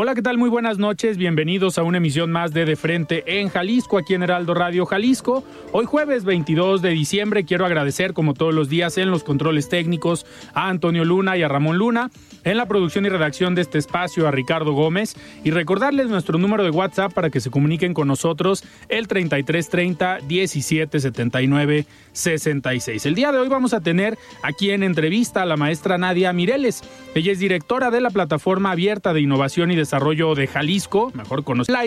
[0.00, 0.38] Hola, ¿qué tal?
[0.38, 1.16] Muy buenas noches.
[1.16, 5.42] Bienvenidos a una emisión más de De Frente en Jalisco, aquí en Heraldo Radio Jalisco.
[5.72, 10.24] Hoy jueves 22 de diciembre quiero agradecer, como todos los días, en los controles técnicos
[10.54, 12.12] a Antonio Luna y a Ramón Luna,
[12.44, 16.62] en la producción y redacción de este espacio a Ricardo Gómez y recordarles nuestro número
[16.62, 23.04] de WhatsApp para que se comuniquen con nosotros, el 3330 1779 66.
[23.04, 26.84] El día de hoy vamos a tener aquí en entrevista a la maestra Nadia Mireles.
[27.16, 31.82] Ella es directora de la plataforma abierta de innovación y desarrollo de Jalisco, mejor conocida.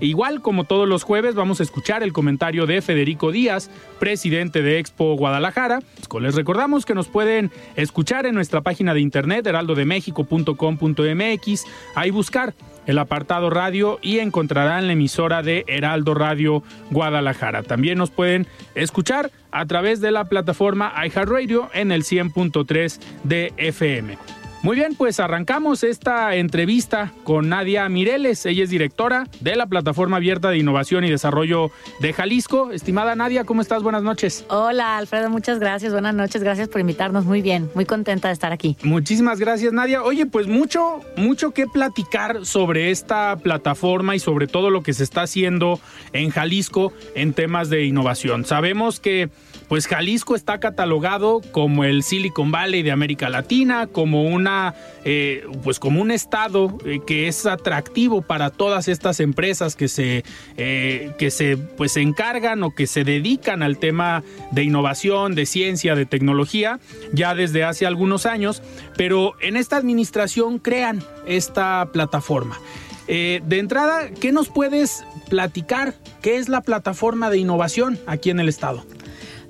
[0.00, 4.78] Igual como todos los jueves vamos a escuchar el comentario de Federico Díaz, presidente de
[4.78, 5.80] Expo Guadalajara.
[6.20, 12.54] Les recordamos que nos pueden escuchar en nuestra página de internet heraldodemexico.com.mx, ahí buscar
[12.86, 17.62] el apartado radio y encontrarán la emisora de Heraldo Radio Guadalajara.
[17.62, 24.41] También nos pueden escuchar a través de la plataforma iHeartRadio en el 100.3 de FM.
[24.62, 28.46] Muy bien, pues arrancamos esta entrevista con Nadia Mireles.
[28.46, 32.70] Ella es directora de la Plataforma Abierta de Innovación y Desarrollo de Jalisco.
[32.70, 33.82] Estimada Nadia, ¿cómo estás?
[33.82, 34.44] Buenas noches.
[34.50, 35.92] Hola, Alfredo, muchas gracias.
[35.92, 37.24] Buenas noches, gracias por invitarnos.
[37.24, 38.76] Muy bien, muy contenta de estar aquí.
[38.84, 40.04] Muchísimas gracias, Nadia.
[40.04, 45.02] Oye, pues mucho, mucho que platicar sobre esta plataforma y sobre todo lo que se
[45.02, 45.80] está haciendo
[46.12, 48.44] en Jalisco en temas de innovación.
[48.44, 49.28] Sabemos que
[49.68, 54.74] pues Jalisco está catalogado como el Silicon Valley de América Latina, como una,
[55.04, 60.24] eh, pues como un estado eh, que es atractivo para todas estas empresas que se,
[60.56, 65.46] eh, que se, pues se encargan o que se dedican al tema de innovación, de
[65.46, 66.80] ciencia, de tecnología,
[67.12, 68.62] ya desde hace algunos años,
[68.96, 72.58] pero en esta administración crean esta plataforma.
[73.06, 75.94] de entrada, ¿qué nos puedes platicar?
[76.22, 78.84] ¿Qué es la plataforma de innovación aquí en el estado?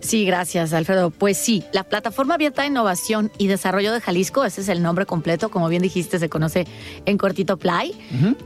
[0.02, 1.10] Sí, gracias, Alfredo.
[1.10, 5.06] Pues sí, la Plataforma Abierta de Innovación y Desarrollo de Jalisco, ese es el nombre
[5.06, 6.66] completo, como bien dijiste, se conoce
[7.06, 7.94] en cortito Play,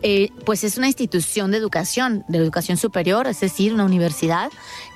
[0.02, 4.50] eh, pues es una institución de educación, de educación superior, es decir, una universidad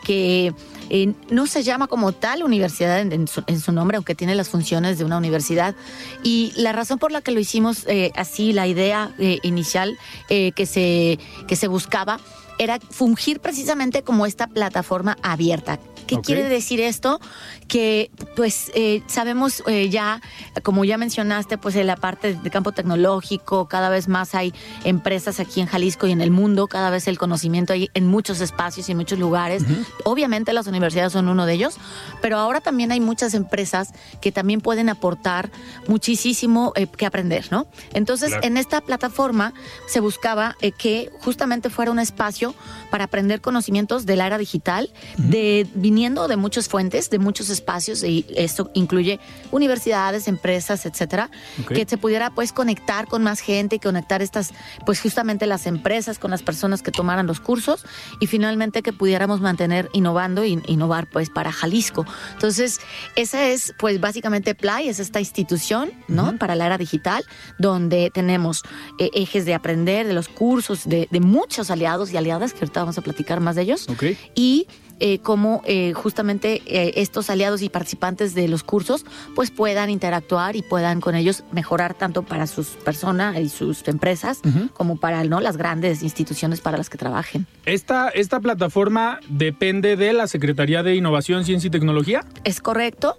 [0.05, 0.53] que
[0.91, 5.05] eh, no se llama como tal universidad en, su, nombre, aunque tiene las funciones de
[5.05, 5.75] una universidad.
[6.23, 9.99] Y la razón por la que lo hicimos eh, así, la idea inicial
[10.29, 12.21] que, se, que se buscaba,
[12.61, 15.79] era fungir precisamente como esta plataforma abierta.
[16.07, 17.21] ¿Qué quiere decir esto?
[17.69, 20.21] Que pues eh, sabemos eh, ya,
[20.65, 24.53] como ya mencionaste, pues en la parte de campo tecnológico, cada vez más hay
[24.85, 28.41] empresas aquí en Jalisco y en el mundo, cada vez el conocimiento hay en muchos
[28.41, 29.63] espacios y en muchos lugares.
[30.05, 31.77] Obviamente las universidades son uno de ellos,
[32.21, 35.51] pero ahora también hay muchas empresas que también pueden aportar
[35.87, 37.69] muchísimo eh, que aprender, ¿no?
[37.95, 39.55] Entonces, en esta plataforma
[39.87, 42.50] se buscaba que justamente fuera un espacio
[42.91, 48.03] para aprender conocimientos de la era digital, de viniendo de muchas fuentes, de muchos espacios,
[48.03, 51.31] y esto incluye universidades, empresas, etcétera,
[51.69, 54.53] que se pudiera pues conectar con más gente y conectar estas,
[54.87, 57.85] pues justamente las empresas con las personas que tomaran los cursos
[58.21, 62.07] y finalmente que pudiéramos mantener innovando e innovar pues para Jalisco.
[62.33, 62.81] Entonces,
[63.17, 66.37] esa es pues básicamente Play, es esta institución, ¿no?
[66.39, 67.25] Para la era digital,
[67.59, 68.63] donde tenemos
[68.99, 72.81] eh, ejes de aprender, de los cursos, de, de muchos aliados y aliadas que ahorita
[72.81, 73.87] vamos a platicar más de ellos.
[74.35, 74.67] Y
[75.03, 80.57] eh, cómo eh, justamente eh, estos aliados y participantes de los cursos pues puedan interactuar
[80.57, 84.41] y puedan con ellos mejorar tanto para sus personas y sus empresas
[84.75, 85.41] como para ¿no?
[85.41, 87.47] las grandes instituciones para las que trabajen.
[87.65, 92.23] ¿Esta, ¿Esta plataforma depende de la Secretaría de Innovación, Ciencia y Tecnología?
[92.45, 93.17] Es correcto.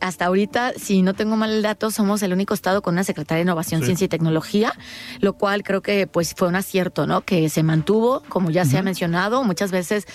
[0.00, 3.38] hasta ahorita, si no tengo mal el dato, somos el único estado con una Secretaría
[3.38, 4.72] de Innovación, Ciencia y Tecnología,
[5.20, 7.22] lo cual creo que pues fue un acierto, ¿no?
[7.22, 10.06] Que se mantuvo, como ya se ha mencionado, muchas veces,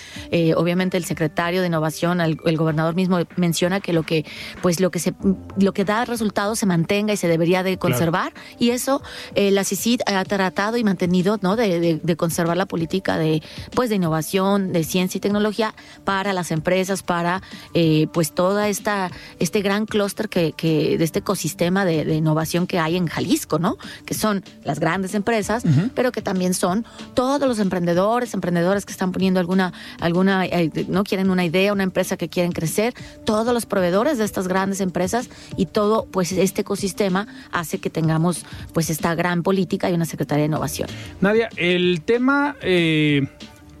[0.56, 4.24] obviamente el secretario de Innovación, el, gobernador mismo menciona que lo que,
[4.62, 5.14] pues lo que se,
[5.58, 8.32] lo que da resultados se mantenga y se debería de conservar.
[8.58, 9.02] Y eso
[9.34, 11.56] eh, la CICID ha tratado y mantenido, ¿no?
[11.56, 13.42] De, conservar la política de,
[13.74, 17.42] pues, de innovación, de ciencia y tecnología para las empresas, para,
[17.74, 22.78] eh, pues, toda esta, este gran clúster que, que, de este ecosistema de, innovación que
[22.78, 23.76] hay en Jalisco, ¿no?
[24.04, 25.64] Que son las grandes empresas,
[25.94, 26.84] pero que también son
[27.14, 31.82] todos los emprendedores, emprendedores que están poniendo alguna, alguna, eh, no quieren una idea, una
[31.82, 32.94] empresa que quieren crecer,
[33.24, 38.44] todos los proveedores de estas grandes empresas y todo, pues, este ecosistema hace que tengamos,
[38.72, 40.88] pues, esta gran política y una Secretaría de Innovación.
[41.20, 43.26] Nadia, el tema eh,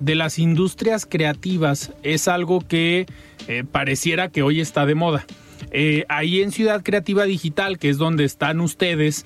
[0.00, 3.06] de las industrias creativas es algo que
[3.46, 5.24] eh, pareciera que hoy está de moda.
[5.70, 9.24] Eh, ahí en Ciudad Creativa Digital, que es donde están ustedes,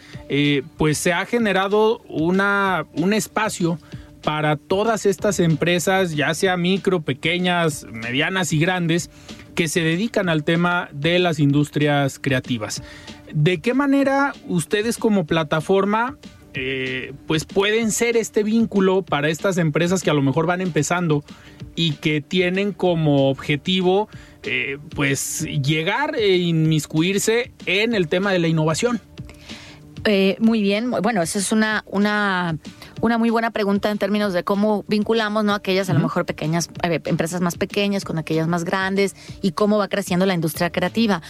[0.76, 3.78] pues se ha generado una, un espacio
[4.26, 9.08] para todas estas empresas, ya sea micro, pequeñas, medianas y grandes,
[9.54, 12.82] que se dedican al tema de las industrias creativas.
[13.32, 16.18] ¿De qué manera ustedes como plataforma
[16.54, 21.22] eh, pues pueden ser este vínculo para estas empresas que a lo mejor van empezando
[21.76, 24.08] y que tienen como objetivo
[24.42, 29.00] eh, pues llegar e inmiscuirse en el tema de la innovación.
[30.04, 32.56] Eh, muy bien, bueno, esa es una, una
[33.00, 35.54] una muy buena pregunta en términos de cómo vinculamos ¿no?
[35.54, 39.78] aquellas a lo mejor pequeñas, eh, empresas más pequeñas con aquellas más grandes y cómo
[39.78, 41.22] va creciendo la industria creativa.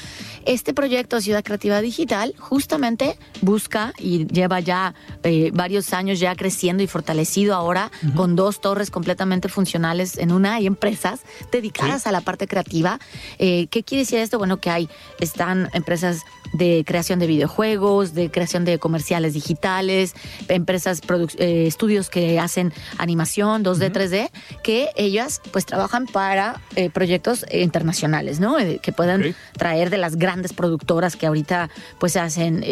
[0.44, 6.82] Este proyecto Ciudad Creativa Digital justamente busca y lleva ya eh, varios años ya creciendo
[6.82, 10.54] y fortalecido ahora con dos torres completamente funcionales en una.
[10.54, 11.20] Hay empresas
[11.50, 12.98] dedicadas a la parte creativa.
[13.38, 14.38] Eh, ¿Qué quiere decir esto?
[14.38, 14.88] Bueno, que hay,
[15.20, 20.14] están empresas de creación de videojuegos, de creación de comerciales digitales,
[20.48, 21.00] empresas,
[21.38, 24.30] eh, estudios que hacen animación 2D, 3D,
[24.62, 28.58] que ellas pues trabajan para eh, proyectos internacionales, ¿no?
[28.58, 32.64] Eh, que puedan traer de las grandes productoras que ahorita pues hacen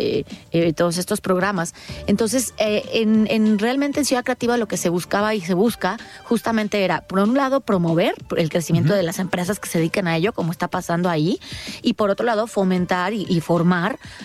[0.77, 1.75] todos estos programas.
[2.07, 6.85] Entonces, en, en, realmente en Ciudad Creativa lo que se buscaba y se busca justamente
[6.85, 10.33] era, por un lado, promover el crecimiento de las empresas que se dedican a ello,
[10.33, 11.41] como está pasando ahí,
[11.83, 13.64] y por otro lado, fomentar y, y formar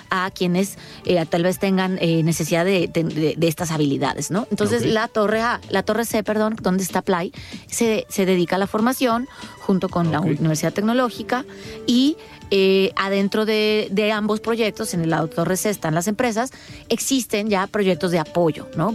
[0.09, 4.47] a quienes eh, tal vez tengan eh, necesidad de, estas habilidades, ¿no?
[4.51, 7.33] Entonces la torre A, la torre C, perdón, donde está Play,
[7.67, 9.27] se, se dedica a la formación
[9.59, 11.45] junto con la Universidad Tecnológica
[11.87, 12.17] y
[12.51, 16.51] eh, adentro de, ambos proyectos, en el lado Torre C están las empresas,
[16.89, 18.93] existen ya proyectos de apoyo, ¿no?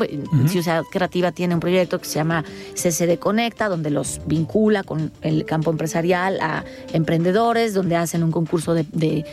[0.48, 5.44] Ciudad Creativa tiene un proyecto que se llama CCD Conecta, donde los vincula con el
[5.44, 9.24] campo empresarial a emprendedores, donde hacen un concurso de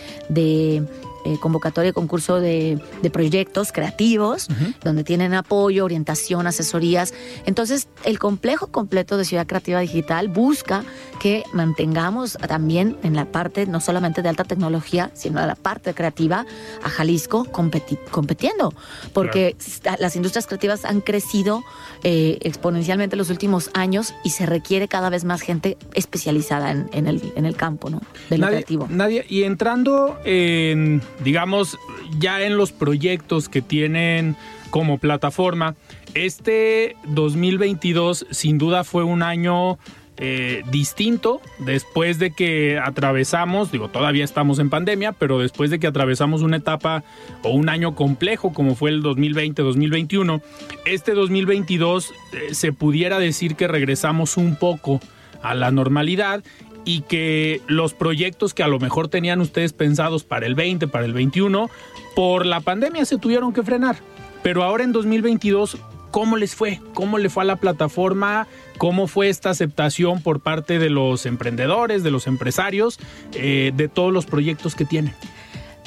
[1.25, 2.79] eh, convocatoria de concurso de,
[3.11, 4.47] proyectos creativos,
[4.83, 7.13] donde tienen apoyo, orientación, asesorías.
[7.45, 10.83] Entonces, el complejo completo de Ciudad Creativa Digital busca
[11.19, 15.93] que mantengamos también en la parte no solamente de alta tecnología, sino en la parte
[15.93, 16.45] creativa
[16.83, 18.73] a Jalisco compitiendo,
[19.13, 19.55] porque
[19.99, 21.63] las industrias creativas han crecido
[22.03, 27.07] eh, exponencialmente en los últimos años y se requiere cada vez más gente especializada en,
[27.07, 28.01] el, en el campo ¿no?
[28.29, 28.87] de lo creativo.
[28.89, 31.77] Nadie, y entrando en digamos,
[32.19, 34.35] ya en los proyectos que tienen
[34.69, 35.75] como plataforma,
[36.13, 39.77] este 2022 sin duda fue un año
[40.17, 41.41] eh, distinto.
[41.59, 46.57] Después de que atravesamos, digo, todavía estamos en pandemia, pero después de que atravesamos una
[46.57, 47.03] etapa
[47.43, 50.41] o un año complejo como fue el 2020-2021,
[50.85, 54.99] este 2022 eh, se pudiera decir que regresamos un poco
[55.41, 56.43] a la normalidad
[56.85, 61.05] y que los proyectos que a lo mejor tenían ustedes pensados para el 20, para
[61.05, 61.69] el 21,
[62.15, 63.97] por la pandemia se tuvieron que frenar.
[64.43, 65.77] Pero ahora en 2022,
[66.09, 66.79] ¿cómo les fue?
[66.93, 68.47] ¿Cómo le fue a la plataforma?
[68.77, 72.99] ¿Cómo fue esta aceptación por parte de los emprendedores, de los empresarios,
[73.33, 75.13] eh, de todos los proyectos que tienen?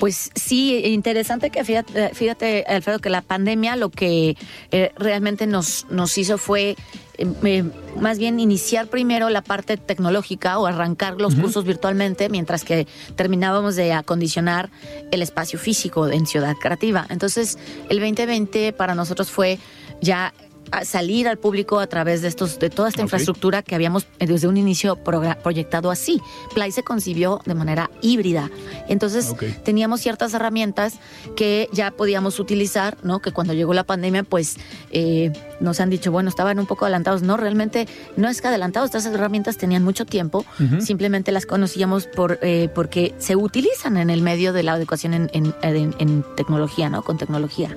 [0.04, 4.37] Pues sí, interesante que fíjate, fíjate, Alfredo, que la pandemia lo que
[4.70, 6.76] eh, realmente nos, nos hizo fue
[7.16, 7.64] eh,
[7.99, 13.76] más bien iniciar primero la parte tecnológica o arrancar los cursos virtualmente mientras que terminábamos
[13.76, 14.68] de acondicionar
[15.11, 17.06] el espacio físico en Ciudad Creativa.
[17.08, 17.56] Entonces,
[17.88, 19.58] el 2020 para nosotros fue
[20.02, 20.34] ya
[20.82, 24.48] salir al público a través de estos de toda esta infraestructura que habíamos eh, desde
[24.48, 26.20] un inicio proyectado así.
[26.54, 28.50] Play se concibió de manera híbrida.
[28.88, 30.94] Entonces teníamos ciertas herramientas
[31.36, 33.20] que ya podíamos utilizar, ¿no?
[33.20, 34.56] Que cuando llegó la pandemia, pues
[34.90, 37.22] eh, nos han dicho, bueno, estaban un poco adelantados.
[37.22, 40.44] No, realmente no es que adelantados, estas herramientas tenían mucho tiempo,
[40.80, 45.30] simplemente las conocíamos por, eh, porque se utilizan en el medio de la educación en,
[45.32, 45.54] en,
[45.98, 47.02] en tecnología, ¿no?
[47.02, 47.76] Con tecnología.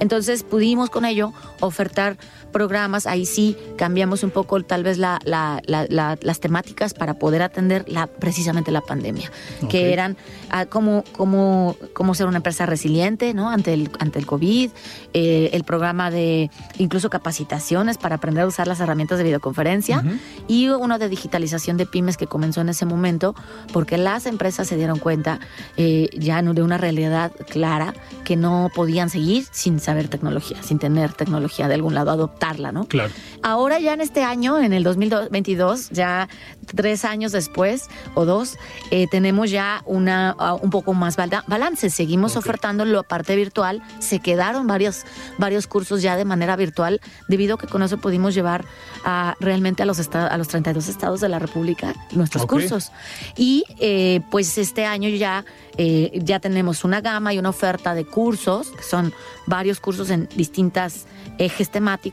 [0.00, 2.18] Entonces pudimos con ello ofertar
[2.52, 8.06] programas, ahí sí cambiamos un poco tal vez la, las temáticas para poder atender la,
[8.06, 9.30] precisamente la pandemia,
[9.68, 10.16] que eran
[10.50, 13.50] ah, cómo, cómo, cómo ser una empresa resiliente ¿no?
[13.50, 14.70] ante, el, ante el COVID,
[15.12, 20.02] eh, el programa de incluso capacitaciones para aprender a usar las herramientas de videoconferencia
[20.48, 23.34] y uno de digitalización de pymes que comenzó en ese momento
[23.72, 25.40] porque las empresas se dieron cuenta
[25.76, 31.12] eh, ya de una realidad clara que no podían seguir sin saber tecnología, sin tener
[31.12, 32.86] tecnología de algún lado, adoptarla, ¿no?
[32.86, 33.12] Claro.
[33.42, 36.28] Ahora ya en este año, en el 2022, ya
[36.74, 38.56] tres años después o dos,
[38.90, 41.90] eh, tenemos ya una un poco más balance.
[41.90, 43.82] Seguimos ofertando la parte virtual.
[44.00, 45.04] Se quedaron varios,
[45.38, 48.64] varios cursos ya de manera virtual, debido a que con eso pudimos llevar
[49.04, 52.92] a, realmente a los, a los 32 estados de la República nuestros cursos.
[53.36, 55.44] Y eh, pues este año ya,
[55.76, 59.12] eh, ya tenemos una gama y una oferta de cursos, que son
[59.46, 61.06] varios cursos en distintas
[61.38, 62.05] ejes temáticos,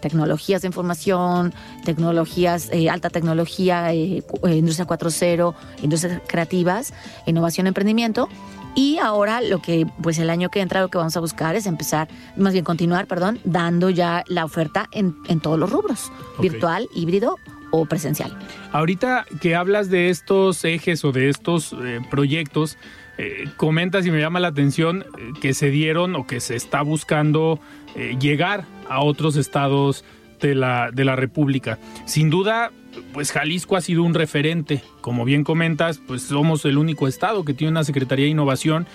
[0.00, 1.52] tecnologías de información,
[1.84, 6.92] tecnologías, eh, alta tecnología, eh, eh, industria 4.0, industrias creativas,
[7.26, 8.28] innovación, emprendimiento.
[8.74, 11.66] Y ahora lo que, pues el año que entra lo que vamos a buscar es
[11.66, 16.10] empezar, más bien continuar, perdón, dando ya la oferta en, en todos los rubros,
[16.40, 17.36] virtual, híbrido
[17.70, 18.36] o presencial.
[18.72, 21.76] Ahorita que hablas de estos ejes o de estos
[22.10, 22.78] proyectos,
[23.18, 26.82] eh, comentas y me llama la atención eh, que se dieron o que se está
[26.82, 27.60] buscando
[27.94, 30.04] eh, llegar a otros estados
[30.40, 31.78] de la, de la República.
[32.06, 32.72] Sin duda,
[33.12, 34.82] pues Jalisco ha sido un referente.
[35.00, 38.86] Como bien comentas, pues somos el único estado que tiene una Secretaría de Innovación.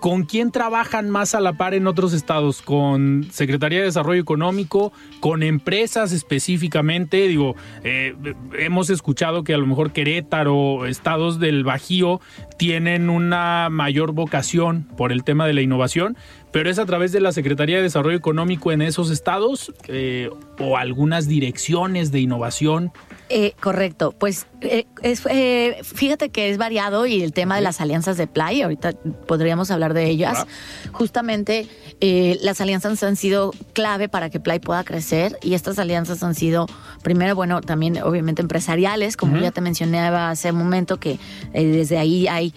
[0.00, 2.62] ¿Con quién trabajan más a la par en otros estados?
[2.62, 4.92] ¿Con Secretaría de Desarrollo Económico?
[5.18, 7.26] ¿Con empresas específicamente?
[7.26, 8.14] Digo, eh,
[8.56, 12.20] hemos escuchado que a lo mejor Querétaro, estados del Bajío,
[12.58, 16.16] tienen una mayor vocación por el tema de la innovación,
[16.52, 20.76] pero es a través de la Secretaría de Desarrollo Económico en esos estados eh, o
[20.76, 22.92] algunas direcciones de innovación.
[23.30, 27.80] Eh, correcto, pues eh, es, eh, fíjate que es variado y el tema de las
[27.80, 28.92] alianzas de Play, ahorita
[29.26, 30.46] podríamos hablar de ellas.
[30.92, 31.68] Justamente
[32.00, 36.34] eh, las alianzas han sido clave para que Play pueda crecer y estas alianzas han
[36.34, 36.66] sido,
[37.02, 41.18] primero, bueno, también obviamente empresariales, como ya te mencionaba hace un momento, que
[41.52, 42.54] desde ahí hay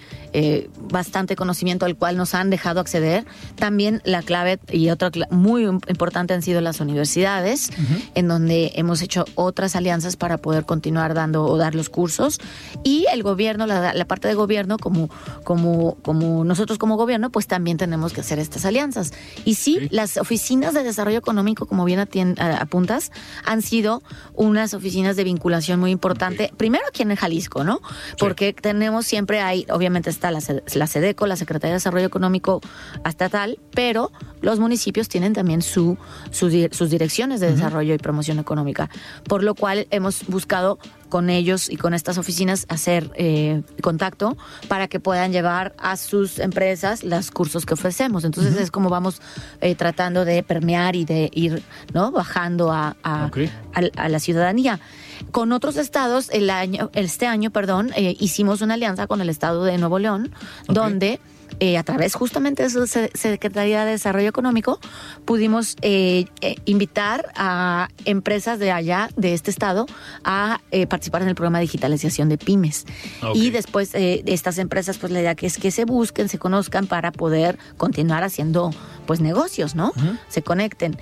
[0.90, 3.26] bastante conocimiento al cual nos han dejado acceder.
[3.56, 7.72] También la clave y otra muy importante han sido las universidades,
[8.16, 12.40] en donde hemos hecho otras alianzas para poder continuar dando o dar los cursos
[12.84, 15.10] y el gobierno, la, parte de gobierno, como,
[15.44, 19.14] como, como nosotros como gobierno, pues también tenemos que hacer estas alianzas.
[19.46, 22.00] Y sí, las oficinas de desarrollo económico, como bien
[22.40, 23.12] apuntas,
[23.46, 24.02] han sido
[24.34, 27.82] unas oficinas de vinculación muy importante, primero aquí en Jalisco, ¿no?
[28.18, 30.40] Porque tenemos siempre hay, obviamente está la,
[30.76, 32.62] la SEDECO, la Secretaría de Desarrollo Económico
[33.04, 34.12] estatal, pero
[34.42, 35.98] los municipios tienen también su,
[36.30, 36.52] sus
[36.90, 38.90] direcciones de desarrollo y promoción económica,
[39.28, 40.78] por lo cual hemos buscado
[41.10, 44.38] con ellos y con estas oficinas hacer eh, contacto
[44.68, 48.24] para que puedan llevar a sus empresas los cursos que ofrecemos.
[48.24, 49.22] Entonces es como vamos
[49.60, 51.62] eh, tratando de permear y de ir
[51.94, 54.80] no bajando a, a, la ciudadanía.
[55.32, 59.64] Con otros estados, el año, este año, perdón, eh, hicimos una alianza con el estado
[59.64, 60.32] de Nuevo León,
[60.68, 61.20] donde
[61.60, 64.80] eh, a través justamente de su Secretaría de Desarrollo Económico,
[65.26, 69.86] pudimos eh, eh, invitar a empresas de allá, de este estado,
[70.24, 70.60] a
[70.90, 72.86] participar en el programa de digitalización de pymes.
[73.34, 77.12] Y después estas empresas, pues la idea que es que se busquen, se conozcan para
[77.12, 78.72] poder continuar haciendo
[79.06, 79.94] pues negocios, ¿no?
[80.30, 80.98] Se conecten.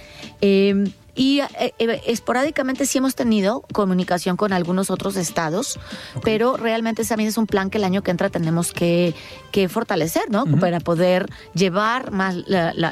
[1.16, 5.80] Y eh, eh, esporádicamente sí hemos tenido comunicación con algunos otros estados,
[6.24, 9.14] pero realmente también es un plan que el año que entra tenemos que,
[9.52, 10.46] que fortalecer, ¿no?
[10.60, 12.36] Para poder llevar más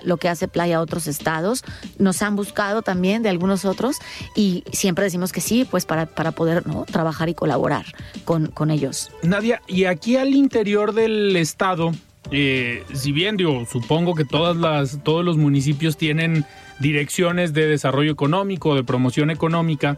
[0.04, 1.64] lo que hace Playa a otros estados.
[1.98, 3.98] Nos han buscado también de algunos otros
[4.36, 6.86] y siempre decimos que sí, pues para, para poder ¿no?
[6.86, 7.86] trabajar y colaborar
[8.26, 9.12] con, con ellos.
[9.24, 11.92] Nadia, y aquí al interior del estado,
[12.32, 16.46] eh, si bien digo, supongo que todas las, todos los municipios tienen
[16.80, 19.98] direcciones de desarrollo económico, de promoción económica.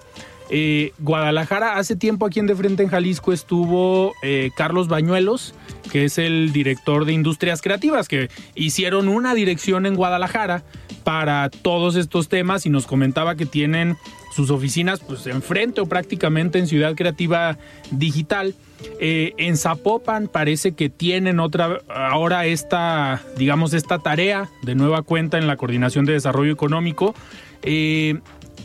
[0.49, 5.53] Eh, Guadalajara, hace tiempo aquí en De Frente en Jalisco estuvo eh, Carlos Bañuelos,
[5.91, 10.63] que es el director de Industrias Creativas, que hicieron una dirección en Guadalajara
[11.03, 13.95] para todos estos temas y nos comentaba que tienen
[14.35, 17.57] sus oficinas pues enfrente o prácticamente en Ciudad Creativa
[17.91, 18.55] Digital.
[18.99, 25.37] Eh, en Zapopan parece que tienen otra, ahora esta, digamos, esta tarea de nueva cuenta
[25.37, 27.13] en la coordinación de desarrollo económico.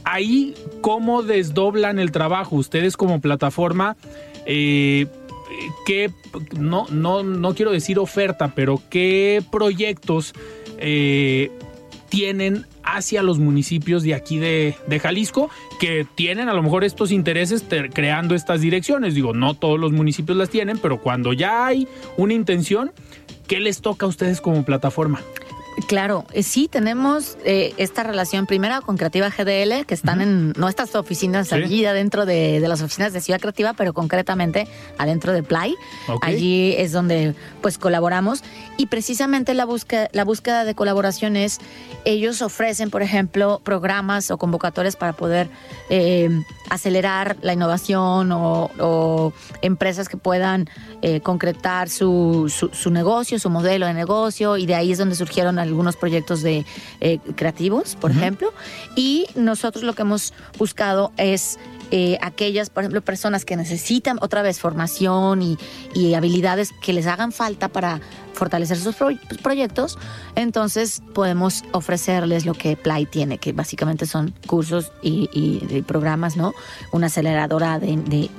[0.04, 2.56] Ahí, ¿cómo desdoblan el trabajo?
[2.56, 3.96] Ustedes como plataforma,
[4.46, 5.06] eh,
[5.86, 6.10] ¿qué,
[6.58, 10.34] no, no, no quiero decir oferta, pero qué proyectos
[12.14, 17.64] tienen hacia los municipios de aquí de, Jalisco que tienen a lo mejor estos intereses
[17.92, 19.14] creando estas direcciones.
[19.14, 22.92] Digo, no todos los municipios las tienen, pero cuando ya hay una intención,
[23.48, 25.20] ¿qué les toca a ustedes como plataforma?
[25.88, 30.94] Claro, eh, sí tenemos eh, esta relación primera con Creativa GDL, que están en nuestras
[30.94, 35.74] oficinas allí adentro de, las oficinas de Ciudad Creativa, pero concretamente adentro de Play.
[36.22, 38.44] Allí es donde pues colaboramos.
[38.76, 41.58] Y precisamente la búsqueda, la búsqueda de colaboración es,
[42.04, 45.48] ellos ofrecen, por ejemplo, programas o convocatorias para poder
[45.90, 46.30] eh,
[46.70, 50.68] acelerar la innovación o, empresas que puedan
[51.22, 55.96] concretar su, su negocio, su modelo de negocio y de ahí es donde surgieron algunos
[55.96, 56.64] proyectos de
[57.00, 58.52] eh, creativos, por ejemplo,
[58.96, 61.58] y nosotros lo que hemos buscado es
[61.90, 65.58] eh, aquellas, por ejemplo, personas que necesitan otra vez formación y,
[65.94, 68.00] y habilidades que les hagan falta para
[68.34, 68.96] fortalecer sus
[69.42, 69.98] proyectos,
[70.34, 76.52] entonces podemos ofrecerles lo que Play tiene, que básicamente son cursos y, programas, ¿no?
[76.92, 78.30] Una aceleradora de,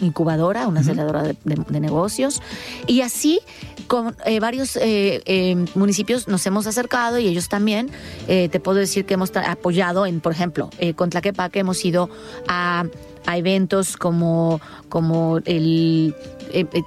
[0.00, 2.40] incubadora, una aceleradora de, negocios.
[2.86, 3.40] Y así
[3.86, 7.90] con eh, varios eh, eh, municipios nos hemos acercado y ellos también.
[8.26, 12.08] te puedo decir que hemos apoyado en, por ejemplo, con Tlaquepaque hemos ido
[12.48, 12.84] a
[13.26, 16.14] a eventos como, como el
[16.52, 16.82] eh, eh,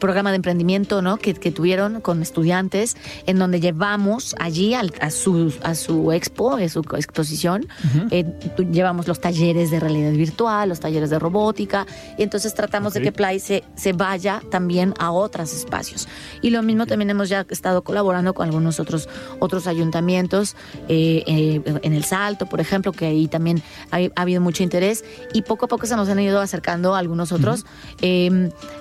[0.00, 1.16] programa de emprendimiento ¿no?
[1.16, 2.96] que, tuvieron con estudiantes,
[3.26, 7.66] en donde llevamos allí a, su, a su expo, a su exposición,
[8.10, 8.24] eh,
[8.70, 11.86] llevamos los talleres de realidad virtual, los talleres de robótica,
[12.16, 16.08] y entonces tratamos de que Play se, se vaya también a otros espacios.
[16.42, 20.56] Y lo mismo también hemos ya estado colaborando con algunos otros, otros ayuntamientos,
[20.88, 25.68] en El Salto, por ejemplo, que ahí también ha, habido mucho interés, y poco a
[25.68, 27.64] poco se nos han ido acercando algunos otros.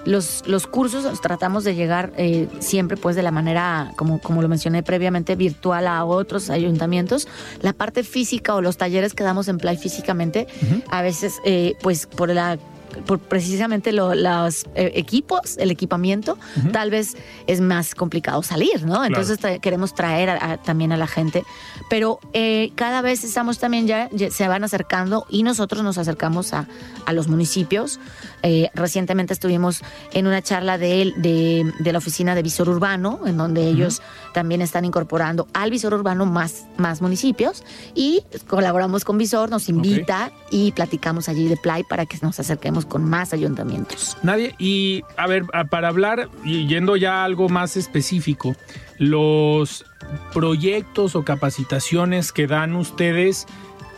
[0.06, 4.84] Los, cursos tratamos de llegar eh, siempre pues de la manera, como, como lo mencioné
[4.84, 7.28] previamente, virtual a otros ayuntamientos.
[7.62, 10.48] La parte física o los talleres que damos en Play físicamente,
[10.90, 12.58] a veces eh, pues por la
[13.06, 16.38] por precisamente los eh, equipos, el equipamiento,
[16.72, 19.04] tal vez es más complicado salir, ¿no?
[19.04, 21.44] Entonces queremos traer también a la gente,
[21.90, 26.68] pero eh, cada vez estamos también ya, se van acercando y nosotros nos acercamos a,
[27.06, 28.00] a los municipios.
[28.43, 29.82] Eh, recientemente estuvimos
[30.13, 34.02] en una charla de, de, de, la oficina de visor urbano, en donde ellos
[34.34, 37.63] también están incorporando al visor urbano más, más municipios
[37.95, 42.86] y colaboramos con visor, nos invita y platicamos allí de Play para que nos acerquemos
[42.86, 44.17] con más ayuntamientos.
[44.21, 48.56] Nadie, y a ver, para hablar, yendo ya a algo más específico,
[48.97, 49.86] los
[50.34, 53.47] proyectos o capacitaciones que dan ustedes,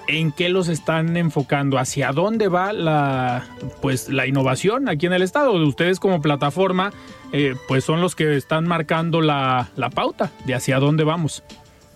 [0.10, 1.78] ¿en qué los están enfocando?
[1.78, 3.46] ¿Hacia dónde va la,
[3.82, 5.54] pues, la innovación aquí en el estado?
[5.54, 6.92] Ustedes como plataforma,
[7.32, 11.44] eh, pues son los que están marcando la, la pauta de hacia dónde vamos.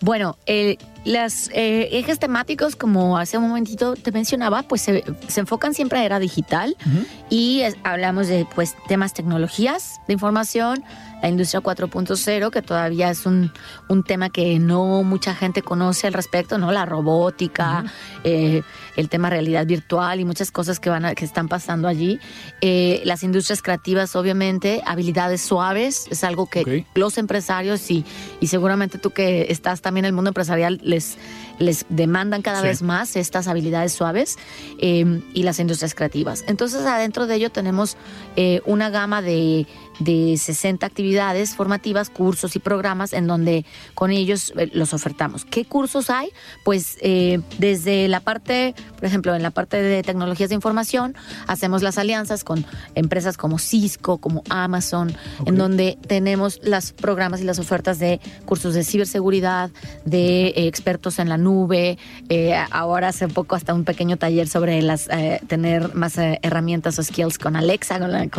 [0.04, 5.02] Bueno, eh, los eh, ejes temáticos, como hace un momentito te mencionaba, pues se,
[5.38, 6.76] enfocan siempre a era digital
[7.30, 10.84] y hablamos de pues temas tecnologías de información,
[11.22, 13.54] la industria 4.0, que todavía es un,
[13.88, 16.74] un, tema que no mucha gente conoce al respecto, ¿no?
[16.74, 17.86] La robótica,
[18.26, 18.62] eh,
[18.96, 22.20] el tema realidad virtual y muchas cosas que, van que están pasando allí.
[22.62, 28.06] Eh, las industrias creativas, obviamente, habilidades suaves, es algo que los empresarios y,
[28.40, 31.18] y seguramente tú que estás también en el mundo empresarial les,
[31.60, 34.38] les demandan cada vez más estas habilidades suaves
[34.80, 36.44] eh, y las industrias creativas.
[36.48, 37.98] Entonces, adentro de ello tenemos
[38.66, 39.68] una gama de
[40.00, 45.46] de 60 actividades formativas, cursos y programas en donde con ellos eh, los ofertamos.
[45.46, 46.30] ¿Qué cursos hay?
[46.64, 51.16] Pues eh, desde la parte, por ejemplo, en la parte de tecnologías de información,
[51.48, 57.44] hacemos las alianzas con empresas como Cisco, como Amazon, en donde tenemos los programas y
[57.44, 59.72] las ofertas de cursos de ciberseguridad,
[60.06, 61.98] de eh, expertos en la nube,
[62.72, 65.08] ahora hace poco hasta un pequeño taller sobre las
[65.48, 68.30] tener más herramientas o skills con Alexa, con, el,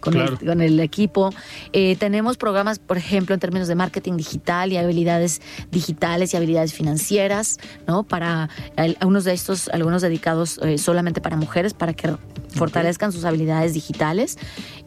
[0.00, 1.30] con, el, con el equipo.
[1.72, 6.74] Eh, tenemos programas, por ejemplo, en términos de marketing digital y habilidades digitales y habilidades
[6.74, 8.02] financieras, ¿no?
[8.02, 12.16] Para algunos de estos, algunos dedicados eh, solamente para mujeres, para que
[12.54, 14.36] fortalezcan sus habilidades digitales.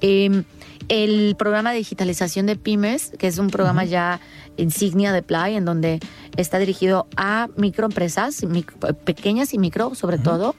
[0.02, 0.44] Em,
[0.90, 4.20] el programa de digitalización de pymes, que es un programa ya
[4.58, 6.00] insignia de Play, en donde
[6.38, 8.46] está dirigido a microempresas,
[9.04, 10.56] pequeñas y micro sobre todo,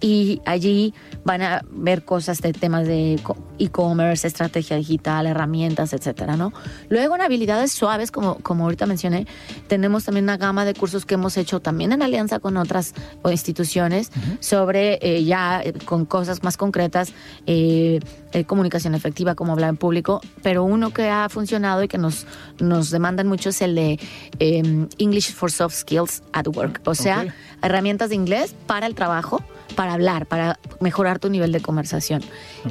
[0.00, 3.20] y allí van a ver cosas de temas de
[3.58, 6.52] e-commerce, estrategia digital, herramientas, etcétera, ¿no?
[6.88, 9.26] Luego en habilidades suaves, como, como ahorita mencioné,
[9.66, 12.94] tenemos también una gama de cursos que hemos hecho también en alianza con otras
[13.30, 17.12] instituciones sobre eh, ya eh, con cosas más concretas,
[17.46, 18.00] eh,
[18.46, 22.26] comunicación efectiva, como hablar en público, pero uno que ha funcionado y que nos,
[22.60, 23.98] nos demandan mucho es el de
[24.38, 29.42] em, English for Soft Skills at Work, o sea, herramientas de inglés para el trabajo,
[29.74, 32.22] para hablar, para mejorar tu nivel de conversación.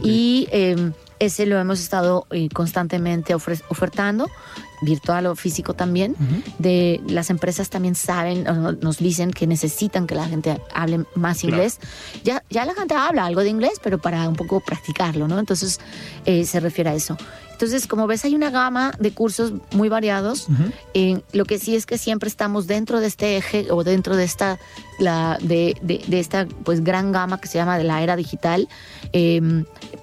[0.04, 4.30] Y em, ese lo hemos estado eh, constantemente ofertando
[4.82, 6.16] virtual o físico también.
[6.60, 8.46] De las empresas también saben,
[8.82, 11.80] nos dicen que necesitan que la gente hable más inglés.
[12.24, 15.40] Ya, ya la gente habla algo de inglés, pero para un poco practicarlo, ¿no?
[15.40, 15.80] Entonces
[16.26, 17.18] eh, se refiere a eso.
[17.58, 20.48] Entonces, como ves, hay una gama de cursos muy variados.
[20.94, 24.26] Eh, lo que sí es que siempre estamos dentro de este eje o dentro de
[24.26, 24.60] esta,
[25.00, 28.70] la, de, de, esta pues, gran gama que se llama de la era digital
[29.12, 29.42] eh,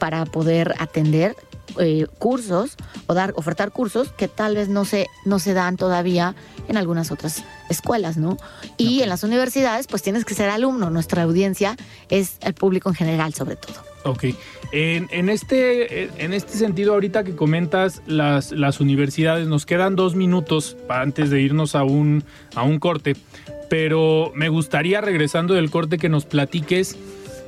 [0.00, 1.36] para poder atender
[1.78, 6.34] eh, cursos o dar, ofertar cursos que tal vez no se, no se dan todavía
[6.68, 8.36] en algunas otras escuelas, ¿no?
[8.76, 10.90] Y en las universidades, pues tienes que ser alumno.
[10.90, 11.76] Nuestra audiencia
[12.08, 13.74] es el público en general, sobre todo.
[14.04, 14.24] Ok.
[14.72, 20.76] En, este, en este sentido, ahorita que comentas las, las universidades, nos quedan dos minutos
[20.88, 22.24] antes de irnos a un,
[22.56, 23.14] a un corte,
[23.70, 26.96] pero me gustaría, regresando del corte, que nos platiques,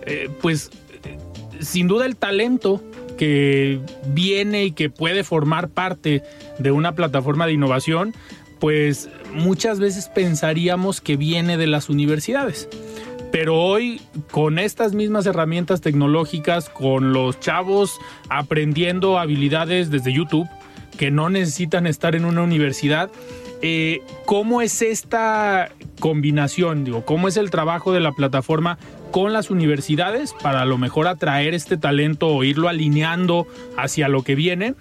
[0.06, 0.70] eh, pues,
[1.04, 1.18] eh,
[1.60, 2.80] sin duda el talento
[3.16, 6.22] que viene y que puede formar parte
[6.58, 8.14] de una plataforma de innovación,
[8.58, 12.68] pues muchas veces pensaríamos que viene de las universidades.
[13.32, 14.00] Pero hoy,
[14.30, 17.98] con estas mismas herramientas tecnológicas, con los chavos
[18.28, 20.48] aprendiendo habilidades desde YouTube,
[20.96, 23.10] que no necesitan estar en una universidad,
[23.62, 26.84] eh, ¿cómo es esta combinación?
[26.84, 28.78] Digo, ¿cómo es el trabajo de la plataforma
[29.16, 33.46] con las universidades para a lo mejor atraer este talento o irlo alineando
[33.78, 34.74] hacia lo que viene?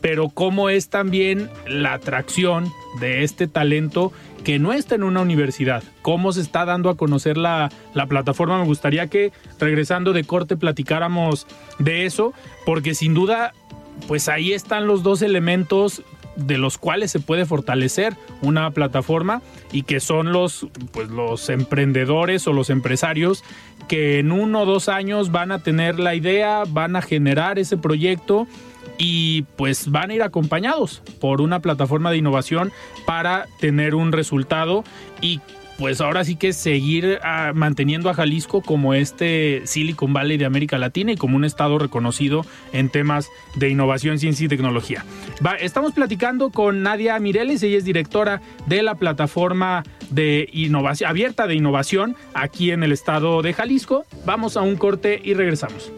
[0.00, 4.10] Pero cómo es también la atracción de este talento
[4.42, 5.82] que no está en una universidad.
[6.00, 8.58] ¿Cómo se está dando a conocer la, la, plataforma?
[8.58, 11.46] Me gustaría que regresando de corte platicáramos
[11.78, 12.32] de eso,
[12.64, 13.52] porque sin duda,
[14.08, 16.02] pues ahí están los dos elementos
[16.36, 19.42] de los cuales se puede fortalecer una plataforma
[19.72, 23.44] y que son los, pues, los emprendedores o los empresarios
[23.88, 27.76] que en uno o dos años van a tener la idea, van a generar ese
[27.76, 28.46] proyecto
[28.98, 32.72] y pues van a ir acompañados por una plataforma de innovación
[33.06, 34.84] para tener un resultado
[35.20, 35.40] y
[35.78, 40.78] pues ahora sí que seguir ah, manteniendo a Jalisco como este Silicon Valley de América
[40.78, 45.04] Latina y como un estado reconocido en temas de innovación, ciencia y tecnología.
[45.60, 51.54] estamos platicando con Nadia Mireles, ella es directora de la plataforma de innovación abierta de
[51.54, 54.04] innovación aquí en el estado de Jalisco.
[54.24, 55.92] Vamos a un corte y regresamos.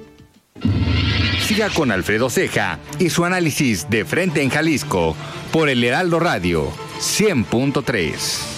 [1.40, 5.16] Siga con Alfredo Ceja y su análisis de frente en Jalisco
[5.52, 8.55] por el Heraldo Radio 100.3.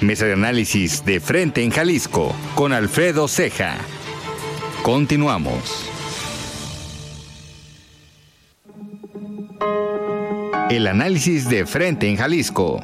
[0.00, 3.76] Mesa de análisis de frente en Jalisco con Alfredo Ceja.
[4.82, 5.90] Continuamos.
[10.70, 12.80] El análisis de frente en Jalisco.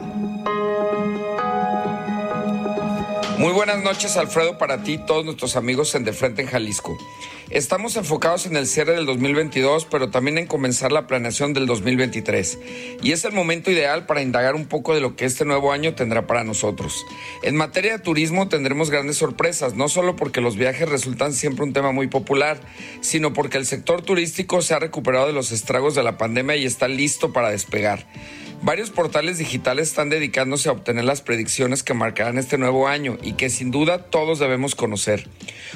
[3.39, 6.97] Muy buenas noches, Alfredo, para ti y todos nuestros amigos en De Frente en Jalisco.
[7.51, 12.59] Estamos enfocados en el cierre del 2022, pero también en comenzar la planeación del 2023.
[13.05, 15.95] Y es el momento ideal para indagar un poco de lo que este nuevo año
[15.95, 17.07] tendrá para nosotros.
[17.45, 21.73] En materia de turismo tendremos grandes sorpresas, no solo porque los viajes resultan siempre un
[21.73, 22.59] tema muy popular,
[23.01, 26.67] sino porque el sector turístico se ha recuperado de los estragos de la pandemia y
[26.67, 28.07] está listo para despegar.
[28.63, 33.35] Varios portales digitales están dedicándose a obtener las predicciones que marcarán este nuevo año y
[33.35, 35.29] que sin duda todos debemos conocer.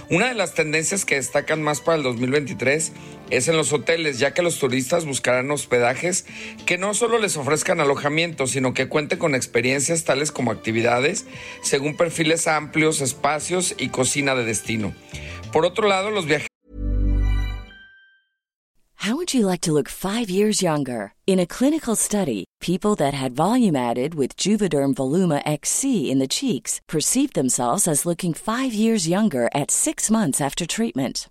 [0.09, 2.93] Una de las tendencias que destacan más para el 2023
[3.31, 6.27] es en los hoteles, ya que los turistas buscarán hospedajes
[6.67, 11.27] que no solo les ofrezcan alojamiento, sino que cuenten con experiencias tales como actividades,
[11.63, 14.95] según perfiles amplios, espacios y cocina de destino.
[15.53, 16.51] Por otro lado, los viajeros
[19.05, 21.15] How would you like to look 5 years younger?
[21.27, 26.29] In a clinical study, people that had volume added with Juvederm Voluma XC in the
[26.29, 31.31] cheeks perceived themselves as looking 5 years younger at 6 months after treatment.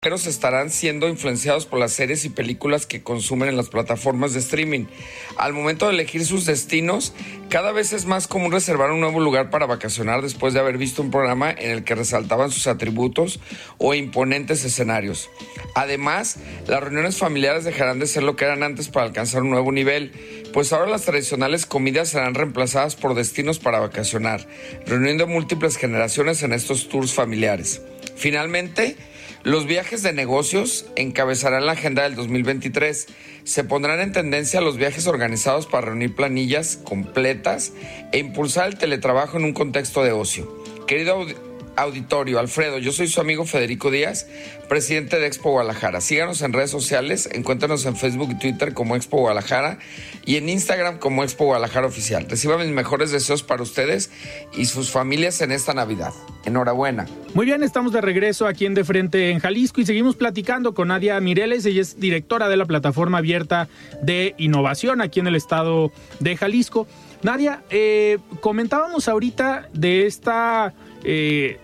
[0.00, 4.84] Estarán siendo influenciados por las series y películas que consumen en las plataformas de streaming.
[5.36, 7.12] Al momento de elegir sus destinos,
[7.48, 11.02] cada vez es más común reservar un nuevo lugar para vacacionar después de haber visto
[11.02, 13.40] un programa en el que resaltaban sus atributos
[13.78, 15.30] o imponentes escenarios.
[15.74, 16.36] Además,
[16.68, 20.12] las reuniones familiares dejarán de ser lo que eran antes para alcanzar un nuevo nivel,
[20.52, 24.46] pues ahora las tradicionales comidas serán reemplazadas por destinos para vacacionar,
[24.86, 27.82] reuniendo múltiples generaciones en estos tours familiares.
[28.14, 28.96] Finalmente,
[29.48, 33.06] los viajes de negocios encabezarán la agenda del 2023.
[33.44, 37.72] Se pondrán en tendencia los viajes organizados para reunir planillas completas
[38.12, 40.62] e impulsar el teletrabajo en un contexto de ocio.
[40.86, 41.24] Querido
[41.78, 44.26] auditorio, Alfredo, yo soy su amigo Federico Díaz,
[44.68, 46.00] presidente de Expo Guadalajara.
[46.00, 49.78] Síganos en redes sociales, encuéntranos en Facebook y Twitter como Expo Guadalajara
[50.26, 52.26] y en Instagram como Expo Guadalajara Oficial.
[52.28, 54.10] Reciba mis mejores deseos para ustedes
[54.52, 56.12] y sus familias en esta Navidad.
[56.44, 57.06] Enhorabuena.
[57.34, 60.88] Muy bien, estamos de regreso aquí en De Frente en Jalisco y seguimos platicando con
[60.88, 61.64] Nadia Mireles.
[61.64, 63.68] Ella es directora de la plataforma abierta
[64.02, 66.88] de innovación aquí en el estado de Jalisco.
[67.22, 70.72] Nadia, eh, comentábamos ahorita de esta
[71.04, 71.58] eh,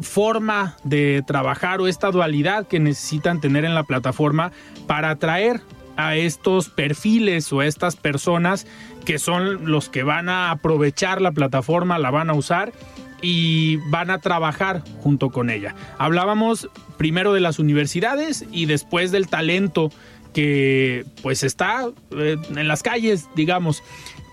[0.00, 4.52] forma de trabajar o esta dualidad que necesitan tener en la plataforma
[4.86, 5.60] para atraer
[5.96, 8.66] a estos perfiles o a estas personas
[9.04, 12.72] que son los que van a aprovechar la plataforma, la van a usar
[13.20, 15.74] y van a trabajar junto con ella.
[15.98, 19.90] Hablábamos primero de las universidades y después del talento
[20.32, 23.82] que pues está eh, en las calles, digamos.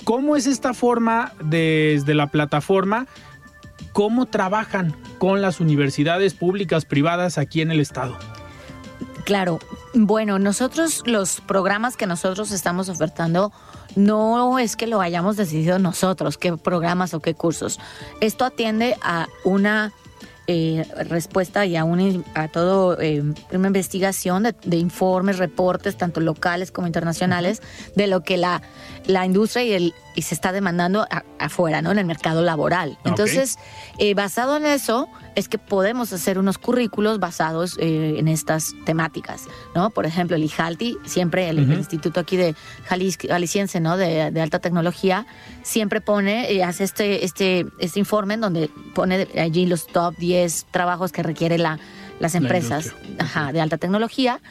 [0.03, 3.07] ¿Cómo es esta forma desde la plataforma
[3.95, 8.17] ¿Cómo trabajan con las universidades públicas, privadas aquí en el estado?
[9.23, 9.59] Claro,
[9.93, 13.53] bueno, nosotros los programas que nosotros estamos ofertando
[13.95, 17.79] no es que lo hayamos decidido nosotros, qué programas o qué cursos.
[18.19, 19.93] Esto atiende a una
[20.47, 26.71] eh, respuesta y a, un, a todo eh, una investigación de, informes, reportes, tanto locales
[26.71, 27.61] como internacionales,
[27.95, 28.61] de lo que la,
[29.07, 31.07] la industria y, el, y se está demandando
[31.39, 31.91] afuera, ¿no?
[31.91, 32.97] En el mercado laboral.
[33.05, 33.57] Entonces,
[33.97, 39.45] eh, basado en eso, es que podemos hacer unos currículos basados eh, en estas temáticas,
[39.75, 39.89] ¿no?
[39.89, 43.97] Por ejemplo, el IJALTI, siempre el, Instituto aquí de Jalisciense, ¿no?
[43.97, 45.25] De, alta tecnología,
[45.63, 50.67] siempre pone, eh, hace este, este, este informe en donde pone allí los top 10
[50.71, 51.79] trabajos que requiere la,
[52.19, 52.93] las empresas
[53.51, 54.41] de alta tecnología.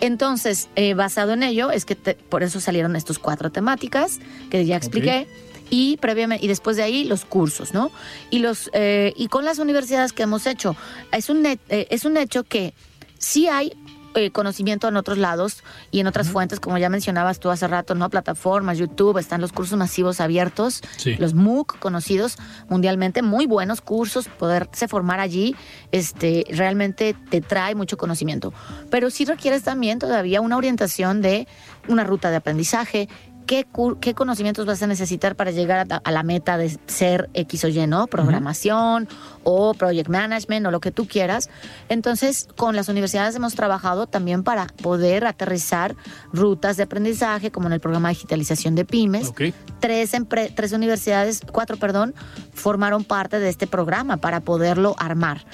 [0.00, 4.18] Entonces, eh, basado en ello, es que por eso salieron estas cuatro temáticas
[4.50, 5.26] que ya expliqué.
[5.70, 7.90] Y previamente, y después de ahí los cursos, ¿no?
[8.28, 10.76] Y los eh, y con las universidades que hemos hecho,
[11.12, 12.74] es un, eh, es un hecho que
[13.18, 13.72] sí hay
[14.16, 17.94] eh, conocimiento en otros lados y en otras fuentes, como ya mencionabas tú hace rato,
[17.94, 18.10] ¿no?
[18.10, 20.82] Plataformas, YouTube, están los cursos masivos abiertos,
[21.18, 22.36] los MOOC conocidos
[22.68, 25.54] mundialmente, muy buenos cursos, poderse formar allí,
[25.92, 28.52] este, realmente te trae mucho conocimiento.
[28.90, 31.46] Pero sí requieres también todavía una orientación de
[31.86, 33.08] una ruta de aprendizaje,
[33.46, 37.86] qué, conocimientos vas a necesitar para llegar a, la meta de ser X o Y,
[37.86, 38.06] ¿no?
[38.06, 39.08] Programación
[39.42, 41.50] o project management o lo que tú quieras.
[41.88, 45.96] Entonces, con las universidades hemos trabajado también para poder aterrizar
[46.32, 49.32] rutas de aprendizaje, como en el programa de digitalización de pymes.
[49.80, 50.12] Tres,
[50.54, 52.14] tres universidades, cuatro, perdón,
[52.54, 55.44] formaron parte de este programa para poderlo armar.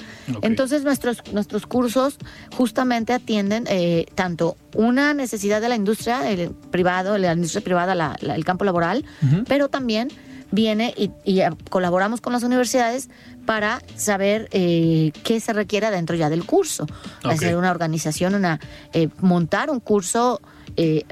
[0.41, 2.17] Entonces, nuestros, nuestros cursos
[2.55, 8.45] justamente atienden eh, tanto una necesidad de la industria el privado, la industria privada, el
[8.45, 9.03] campo laboral,
[9.47, 10.09] pero también
[10.51, 13.09] viene y, eh, colaboramos con las universidades
[13.45, 16.85] para saber eh, qué se requiere dentro ya del curso.
[17.23, 18.59] Hacer una organización, una
[18.93, 20.39] eh, montar un curso.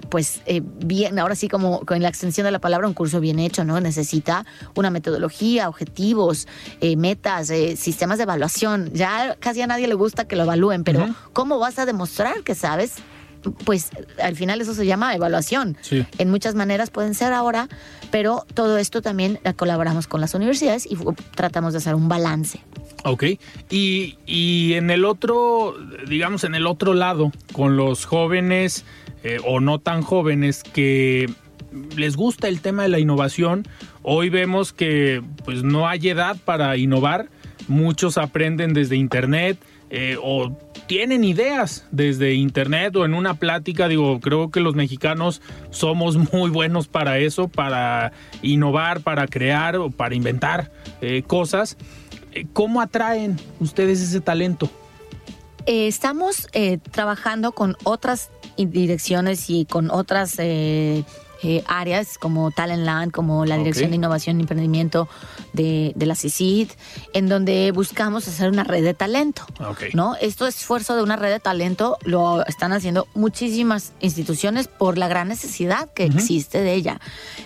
[0.10, 0.42] pues
[0.86, 3.82] bien, ahora sí como con la extensión de la palabra, un curso bien hecho, ¿no?
[3.82, 6.48] Necesita una metodología, objetivos,
[6.98, 8.92] metas, sistemas de evaluación.
[8.94, 12.54] Ya casi a nadie le gusta que lo evalúen, pero ¿cómo vas a demostrar que
[12.54, 13.02] sabes
[13.66, 13.90] pues
[14.22, 15.78] al final eso se llama evaluación.
[15.82, 16.06] Sí.
[16.18, 17.70] En muchas maneras pueden ser ahora,
[18.12, 20.98] pero todo esto también colaboramos con las universidades y
[21.36, 22.62] tratamos de hacer un balance.
[23.04, 23.24] Ok.
[23.70, 25.76] Y, y en el otro,
[26.08, 28.86] digamos, en el otro lado, con los jóvenes
[29.24, 31.30] eh, o no tan jóvenes que
[31.96, 33.68] les gusta el tema de la innovación,
[34.02, 37.30] hoy vemos que pues no hay edad para innovar.
[37.68, 39.58] Muchos aprenden desde internet
[39.90, 40.56] eh, o
[40.88, 43.88] tienen ideas desde internet o en una plática.
[43.88, 49.90] Digo, creo que los mexicanos somos muy buenos para eso, para innovar, para crear o
[49.90, 50.72] para inventar
[51.02, 51.78] eh, cosas.
[52.34, 54.70] Eh, ¿Cómo atraen ustedes ese talento?
[55.66, 56.48] Eh, estamos
[56.92, 60.38] trabajando con otras direcciones y con otras
[61.46, 65.08] eh, áreas como Talentland, como la Dirección de Innovación y Emprendimiento
[65.54, 66.72] de, de la CICID,
[67.14, 69.46] en donde buscamos hacer una red de talento.
[69.60, 69.94] Ok.
[69.94, 70.16] ¿no?
[70.16, 75.28] Esto esfuerzo de una red de talento lo están haciendo muchísimas instituciones por la gran
[75.28, 77.00] necesidad que existe de ella.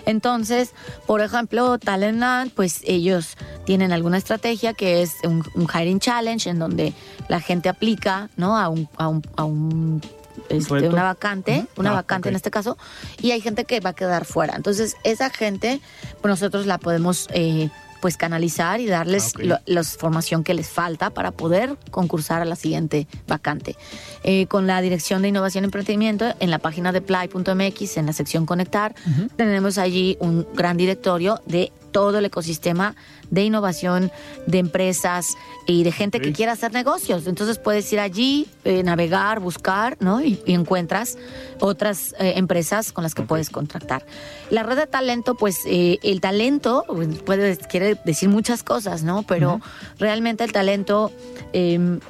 [0.06, 0.70] Entonces,
[1.06, 3.36] por ejemplo, Talentland, pues ellos
[3.66, 6.94] tienen alguna estrategia que es un, un hiring challenge en donde
[7.28, 8.56] la gente aplica, ¿no?
[8.56, 10.00] A un, a un, a un,
[10.48, 12.76] este, una vacante, una Ah, vacante en este caso,
[13.20, 14.54] y hay gente que va a quedar fuera.
[14.56, 15.80] Entonces, esa gente,
[16.20, 17.68] pues nosotros la podemos eh,
[18.00, 22.46] pues canalizar y darles Ah, lo- la formación que les falta para poder concursar a
[22.46, 23.76] la siguiente vacante.
[24.24, 28.12] Eh, con la Dirección de Innovación y Emprendimiento, en la página de Play.mx, en la
[28.14, 28.94] sección Conectar,
[29.36, 32.94] tenemos allí un gran directorio de todo el ecosistema
[33.30, 34.10] de innovación,
[34.46, 37.26] de empresas y de gente que quiera hacer negocios.
[37.26, 40.20] Entonces puedes ir allí, eh, navegar, buscar, ¿no?
[40.20, 41.16] Y, y encuentras
[41.60, 44.04] otras eh, empresas con las que puedes contratar.
[44.50, 46.84] La red de talento, pues eh, el talento
[47.24, 49.22] puede, quiere decir muchas cosas, ¿no?
[49.22, 49.60] Pero
[49.98, 51.12] realmente el talento
[51.52, 52.00] eh,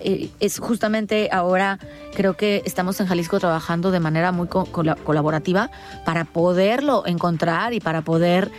[0.40, 1.78] es justamente ahora,
[2.14, 5.70] creo que estamos en Jalisco trabajando de manera muy co- cola- colaborativa
[6.06, 8.50] para poderlo encontrar y para poder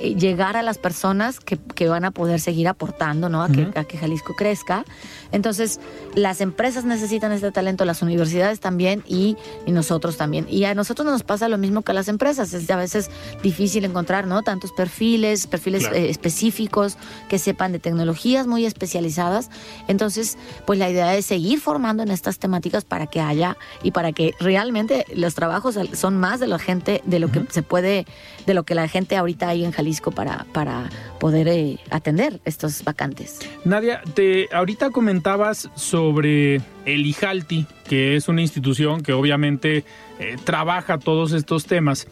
[0.00, 3.42] llegar a las personas que, que van a poder seguir aportando, ¿no?
[3.42, 4.84] A, que, a que Jalisco crezca.
[5.32, 5.80] Entonces,
[6.14, 10.46] las empresas necesitan este talento, las universidades también y, y nosotros también.
[10.48, 12.52] Y a nosotros nos pasa lo mismo que a las empresas.
[12.52, 13.10] Es a veces
[13.42, 14.42] difícil encontrar, ¿no?
[14.42, 15.96] Tantos perfiles, perfiles Claro.
[15.96, 16.96] eh, específicos
[17.28, 19.50] que sepan de tecnologías muy especializadas.
[19.88, 24.12] Entonces, pues la idea es seguir formando en estas temáticas para que haya y para
[24.12, 28.04] que realmente los trabajos son más de la gente, de lo que se puede,
[28.46, 30.88] de lo que la gente ahorita hay en Jalisco para, para
[31.20, 33.38] poder eh, atender estos vacantes.
[33.64, 39.84] Nadia, te, ahorita comentabas sobre el IJALTI, que es una institución que obviamente
[40.18, 42.06] eh, trabaja todos estos temas,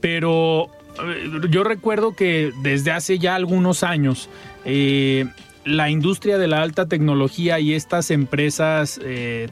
[0.00, 0.68] pero
[1.04, 4.28] eh, yo recuerdo que desde hace ya algunos años
[4.64, 5.26] eh,
[5.64, 9.00] la industria de la alta tecnología y estas empresas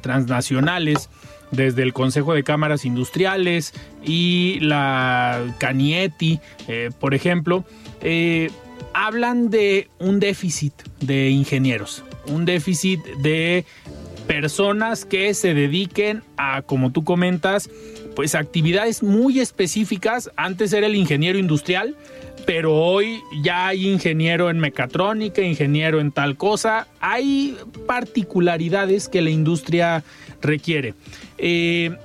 [0.01, 1.09] transnacionales,
[1.53, 3.73] desde el Consejo de Cámaras Industriales
[4.05, 6.41] y la Canieti,
[6.99, 7.65] por ejemplo,
[8.93, 13.65] hablan de un déficit de ingenieros, un déficit de
[14.27, 17.69] personas que se dediquen a, como tú comentas,
[18.15, 20.31] pues actividades muy específicas.
[20.37, 21.97] Antes era el ingeniero industrial,
[22.47, 26.87] pero hoy ya hay ingeniero en mecatrónica, ingeniero en tal cosa.
[27.01, 30.05] Hay particularidades que la industria
[30.41, 30.95] requiere.
[31.39, 31.97] Eh,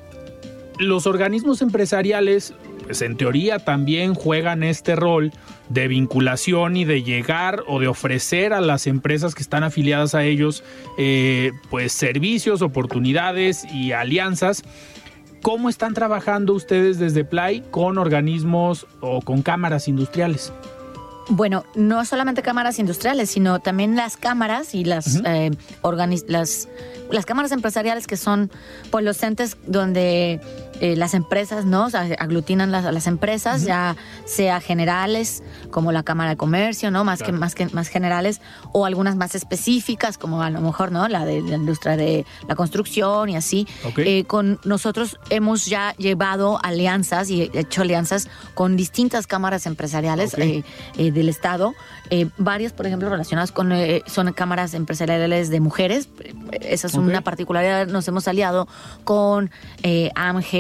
[0.80, 2.54] los organismos empresariales,
[2.86, 5.32] pues en teoría también juegan este rol
[5.70, 10.24] de vinculación y de llegar o de ofrecer a las empresas que están afiliadas a
[10.24, 10.64] ellos,
[10.98, 14.64] eh, pues servicios, oportunidades y alianzas.
[15.42, 20.52] ¿Cómo están trabajando ustedes desde Play con organismos o con cámaras industriales?
[21.28, 25.52] Bueno, no solamente cámaras industriales, sino también las cámaras y las, eh,
[26.28, 26.68] las,
[27.12, 28.52] las cámaras empresariales que son
[28.92, 30.40] pues, los entes donde
[30.82, 35.92] eh, las empresas no O sea, aglutinan las, a las empresas, ya sea generales como
[35.92, 37.34] la Cámara de Comercio, no más Claro.
[37.34, 41.26] que más que más generales o algunas más específicas como a lo mejor no la
[41.26, 43.68] de la industria de la construcción y así.
[43.98, 50.64] Eh, con nosotros hemos ya llevado alianzas y hecho alianzas con distintas cámaras empresariales eh,
[50.98, 51.74] del Estado.
[52.38, 56.08] Varias, por ejemplo, relacionadas con eh, son cámaras empresariales de mujeres.
[56.52, 57.88] Esa es una particularidad.
[57.88, 58.68] Nos hemos aliado
[59.04, 59.50] con
[59.84, 60.12] eh,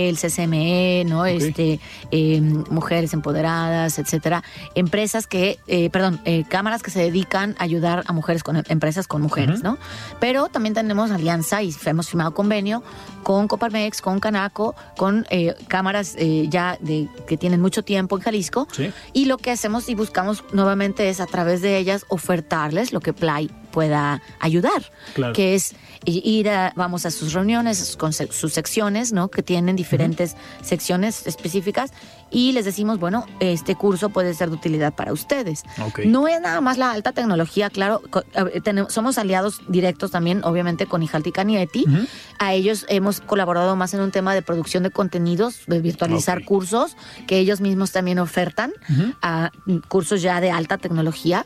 [0.05, 1.25] AMGEL, CCME, ¿no?
[1.25, 1.79] Este,
[2.11, 4.43] eh, mujeres empoderadas, etcétera.
[4.75, 9.07] Empresas que, eh, perdón, eh, cámaras que se dedican a ayudar a mujeres con empresas
[9.07, 9.77] con mujeres, ¿no?
[10.19, 12.83] Pero también tenemos alianza y hemos firmado convenio
[13.23, 15.25] con Coparmex, con Canaco, con
[15.67, 16.15] cámaras
[16.49, 18.67] ya de que tienen mucho tiempo en Jalisco.
[18.71, 18.91] Sí.
[19.13, 23.13] Y lo que hacemos y buscamos nuevamente es a través de ellas ofertarles lo que
[23.13, 25.33] Play pueda ayudar, Claro.
[25.33, 27.85] que es ir a, vamos a sus reuniones, a
[28.31, 29.27] sus, secciones, ¿no?
[29.29, 31.91] Que tienen diferentes secciones específicas
[32.31, 35.63] y les decimos, bueno, este curso puede ser de utilidad para ustedes.
[36.05, 38.01] No es nada más la alta tecnología, claro,
[38.63, 41.85] tenemos- somos aliados directos también, obviamente, con Ijalti Canieti.
[42.39, 46.95] A ellos hemos colaborado más en un tema de producción de contenidos, de virtualizar cursos,
[47.27, 48.71] que ellos mismos también ofertan,
[49.21, 51.45] a mm, cursos ya de alta tecnología.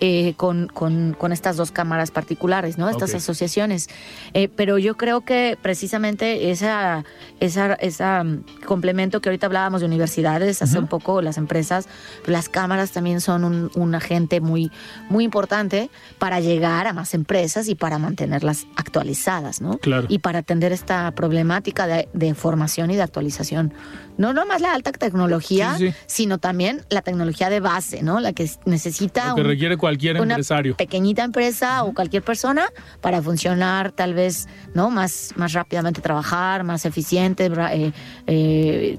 [0.00, 2.88] Eh, con, con- con estas dos cámaras particulares, ¿no?
[2.88, 3.16] Estas Ok.
[3.16, 3.88] asociaciones.
[4.34, 7.04] Eh, pero yo creo que precisamente esa,
[7.40, 11.86] esa, esa mm, complemento que ahorita hablábamos de universidades, hace un poco las empresas,
[12.26, 14.70] las cámaras también son un, un agente muy,
[15.08, 19.78] muy importante para llegar a más empresas y para mantenerlas actualizadas, ¿no?
[19.78, 20.06] Claro.
[20.08, 23.72] Y para atender esta problemática de, de formación y de actualización.
[24.18, 25.94] No nomás la alta tecnología, Sí, sí.
[26.06, 28.20] sino también la tecnología de base, ¿no?
[28.20, 30.76] La que necesita Lo que un- requiere cualquier una empresario.
[30.76, 32.68] pequeñita empresa o cualquier persona
[33.00, 37.92] para funcionar tal vez no más más rápidamente trabajar más eficiente eh,
[38.26, 38.98] eh,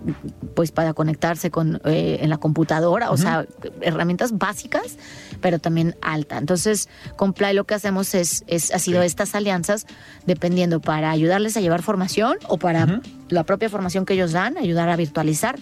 [0.56, 3.46] pues para conectarse con eh, en la computadora o sea
[3.82, 4.98] herramientas básicas
[5.42, 6.38] pero también alta.
[6.38, 9.88] Entonces con Play lo que hacemos es, es ha sido estas alianzas
[10.26, 14.90] dependiendo para ayudarles a llevar formación o para la propia formación que ellos dan ayudar
[14.90, 15.58] a virtualizar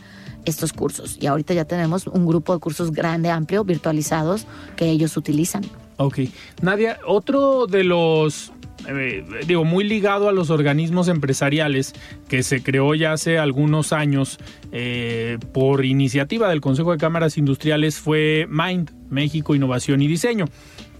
[0.45, 1.17] estos cursos.
[1.19, 5.63] Y ahorita ya tenemos un grupo de cursos grande, amplio, virtualizados que ellos utilizan.
[5.97, 6.19] Ok.
[6.61, 8.53] Nadia, otro de los,
[8.87, 11.93] eh, digo, muy ligado a los organismos empresariales
[12.27, 14.39] que se creó ya hace algunos años
[14.71, 20.45] eh, por iniciativa del Consejo de Cámaras Industriales fue MIND, México Innovación y Diseño,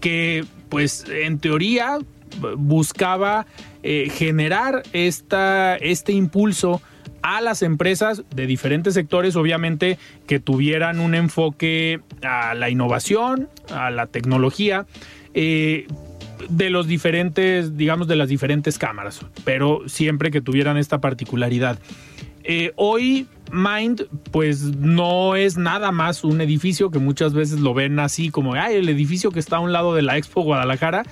[0.00, 1.98] que pues en teoría
[2.56, 3.46] buscaba
[3.82, 6.80] eh, generar esta, este impulso
[7.22, 13.90] a las empresas de diferentes sectores, obviamente, que tuvieran un enfoque a la innovación, a
[13.90, 14.86] la tecnología,
[15.34, 15.86] eh,
[16.48, 21.78] de los diferentes, digamos, de las diferentes cámaras, pero siempre que tuvieran esta particularidad.
[22.44, 27.98] Eh, hoy Mind, pues no es nada más un edificio que muchas veces lo ven
[27.98, 31.04] así como, ay, el edificio que está a un lado de la Expo Guadalajara,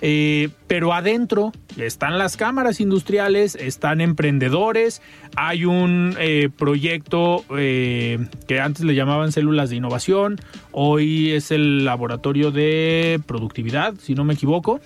[0.00, 5.02] eh, pero adentro están las cámaras industriales, están emprendedores,
[5.36, 10.38] hay un eh, proyecto eh, que antes le llamaban células de innovación,
[10.72, 14.80] hoy es el laboratorio de productividad, si no me equivoco.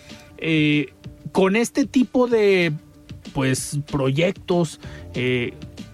[1.33, 2.73] Con este tipo de
[3.35, 4.81] pues proyectos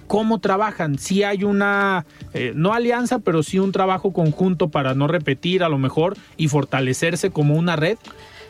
[0.06, 5.06] cómo trabajan si hay una eh, no alianza pero sí un trabajo conjunto para no
[5.06, 7.98] repetir a lo mejor y fortalecerse como una red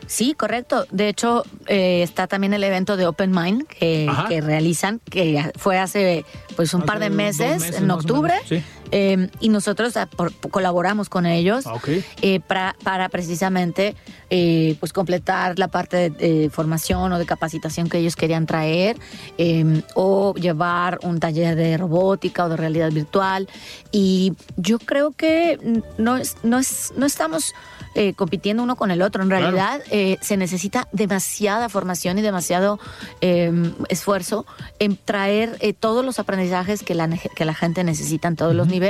[0.07, 0.87] Sí, correcto.
[0.91, 4.11] De hecho, eh, está también el evento de Open Mind que,
[4.43, 6.25] realizan, que fue hace
[6.57, 8.35] pues un Hace par de meses, meses, en octubre.
[8.35, 8.63] menos, sí.
[8.91, 11.75] Eh, y nosotros ah, por- colaboramos con ellos Ah,
[12.23, 13.95] eh, para, para precisamente
[14.31, 18.97] eh, pues completar la parte de, formación o de capacitación que ellos querían traer
[19.39, 23.49] eh, o llevar un taller de robótica o de realidad virtual
[23.91, 25.59] y yo creo que
[25.99, 27.53] no es, no es no estamos
[27.97, 29.43] eh, compitiendo uno con el otro en Claro.
[29.53, 32.79] realidad eh, se necesita demasiada formación y demasiado
[33.21, 33.53] eh,
[33.89, 34.47] esfuerzo
[34.81, 38.67] en traer eh, todos los aprendizajes que la, que la gente necesita en todos los
[38.67, 38.84] niveles.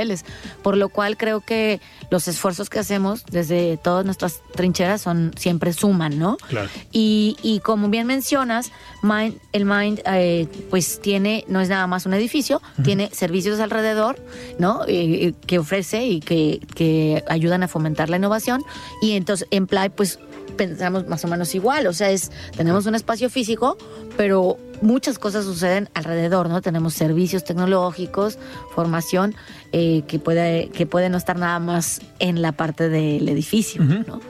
[0.61, 1.79] Por lo cual creo que
[2.09, 6.37] los esfuerzos que hacemos desde todas nuestras trincheras son siempre suman, ¿no?
[6.47, 6.69] Claro.
[6.91, 8.71] Y, y como bien mencionas,
[9.01, 14.19] Mind, el Mind eh, pues tiene, no es nada más un edificio, tiene servicios alrededor,
[14.59, 14.81] ¿no?
[14.87, 18.61] Eh, que ofrece y que, que ayudan a fomentar la innovación.
[19.01, 20.19] Y entonces en Play pues
[20.55, 23.77] pensamos más o menos igual, o sea, es tenemos un espacio físico,
[24.17, 26.61] pero muchas cosas suceden alrededor, ¿no?
[26.61, 28.37] Tenemos servicios tecnológicos,
[28.73, 29.35] formación
[29.71, 34.21] eh, que puede que puede no estar nada más en la parte del edificio, ¿no?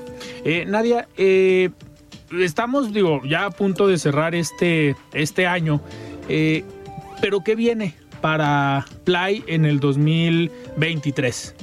[0.43, 1.69] Eh, Nadia, eh,
[2.39, 5.81] estamos, digo, ya a punto de cerrar este, este año,
[7.21, 11.55] pero ¿qué viene para Play en el 2023?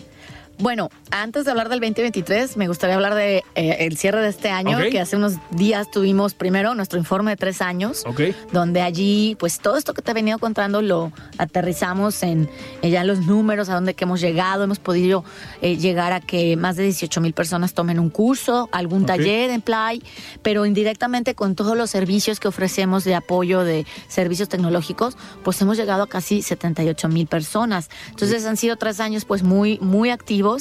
[0.63, 4.49] Bueno, antes de hablar del 2023, me gustaría hablar de eh, el cierre de este
[4.49, 8.21] año, que hace unos días tuvimos primero nuestro informe de tres años, ¿Ok?
[8.53, 12.49] donde allí, pues todo esto que te he venido contando lo aterrizamos en,
[12.81, 15.25] en ya los números, a dónde que hemos llegado, hemos podido
[15.63, 19.63] eh, llegar a que más de 18 mil personas tomen un curso, algún taller en
[19.63, 20.01] Play,
[20.43, 25.77] pero indirectamente con todos los servicios que ofrecemos de apoyo de servicios tecnológicos, pues hemos
[25.77, 27.91] llegado a casi 78 mil personas.
[28.11, 30.52] Entonces han sido tres años pues muy, muy activos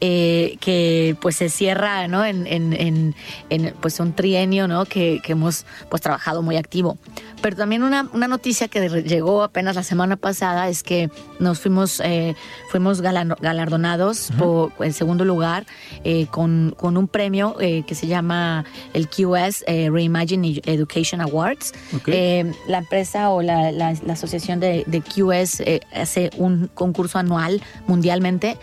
[0.00, 2.24] eh, que pues se cierra ¿no?
[2.24, 3.14] en, en, en,
[3.50, 4.84] en, pues un trienio ¿no?
[4.84, 6.98] que, que hemos pues trabajado muy activo.
[7.42, 12.00] Pero también una, una noticia que llegó apenas la semana pasada es que nos fuimos,
[12.04, 12.36] eh,
[12.70, 15.66] fuimos galardonados por el segundo lugar
[16.04, 18.64] eh, con, con, un premio eh, que se llama
[18.94, 21.72] el QS Reimagine Education Awards.
[22.06, 25.62] la empresa o la, la, asociación de, de QS
[25.94, 28.56] hace un concurso anual mundialmente,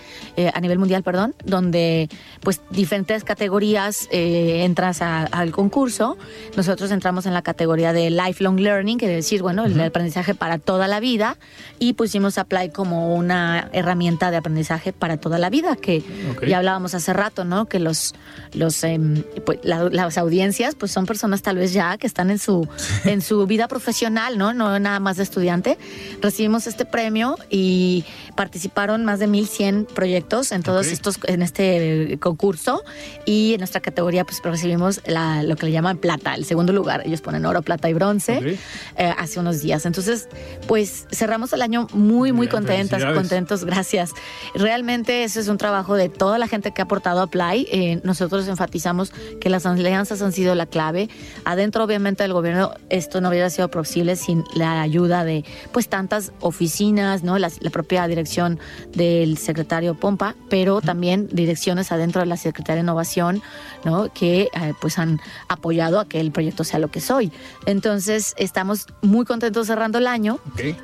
[0.54, 2.09] a nivel mundial, perdón, donde
[2.41, 6.17] pues diferentes categorías entras al concurso.
[6.55, 10.88] Nosotros entramos en la categoría de Lifelong Learning que decir, bueno, el aprendizaje para toda
[10.88, 11.38] la vida,
[11.80, 16.03] y pusimos Apply como una herramienta de aprendizaje para toda la vida, que
[16.47, 17.65] ya hablábamos hace rato, ¿no?
[17.65, 18.13] Que los,
[18.53, 22.67] los em, pues, las audiencias, pues son personas tal vez ya que están en su,
[23.05, 24.53] en su vida profesional, ¿no?
[24.53, 25.78] No nada más de estudiante.
[26.22, 28.03] Recibimos este premio y
[28.36, 32.84] participaron más de 1100 proyectos en todos estos, en este concurso,
[33.26, 37.04] y en nuestra categoría, pues recibimos la, lo que le llaman plata, el segundo lugar.
[37.06, 38.58] Ellos ponen oro, plata y bronce.
[38.97, 39.86] Eh, hace unos días.
[39.86, 40.28] Entonces,
[40.68, 44.12] pues cerramos el año muy, muy contentas, contentos, gracias.
[44.56, 47.68] Realmente ese es un trabajo de toda la gente que ha aportado a Play.
[47.72, 51.10] Eh, nosotros enfatizamos que las alianzas han sido la clave.
[51.45, 56.32] Adentro, obviamente, del gobierno esto no hubiera sido posible sin la ayuda de pues tantas
[56.39, 57.38] oficinas, ¿no?
[57.38, 58.60] La, propia dirección
[58.93, 63.41] del secretario Pompa, pero también direcciones adentro de la Secretaría de Innovación,
[63.86, 64.12] ¿no?
[64.14, 67.32] Que eh, pues han apoyado a que el proyecto sea lo que soy.
[67.66, 70.39] Entonces, estamos muy contentos cerrando el año.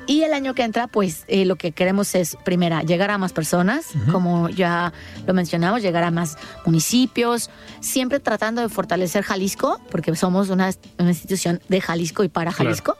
[0.06, 3.32] Y el año que entra, pues eh, lo que queremos es, primera, llegar a más
[3.32, 4.92] personas, como ya
[5.26, 7.50] lo mencionamos, llegar a más municipios,
[7.80, 12.96] siempre tratando de fortalecer Jalisco, porque somos una, institución de Jalisco y para Jalisco.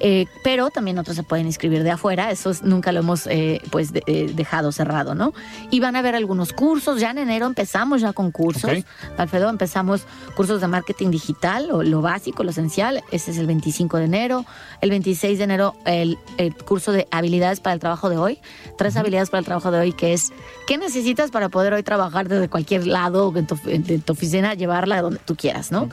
[0.00, 3.92] Eh, pero también otros se pueden inscribir de afuera, eso nunca lo hemos eh, pues
[3.92, 5.32] dejado cerrado, ¿no?
[5.70, 8.84] Y van a haber algunos cursos, ya en enero empezamos ya con cursos.
[9.16, 10.02] Alfredo, empezamos
[10.34, 14.44] cursos de marketing digital, o lo básico, lo esencial, ese es el 25 de enero,
[14.80, 16.18] el 26 de enero el,
[16.64, 18.38] curso de habilidades para el trabajo de hoy,
[18.76, 20.32] tres habilidades para el trabajo de hoy, que es
[20.66, 25.20] qué necesitas para poder hoy trabajar desde cualquier lado en tu, tu oficina, llevarla donde
[25.24, 25.88] tú quieras, ¿no?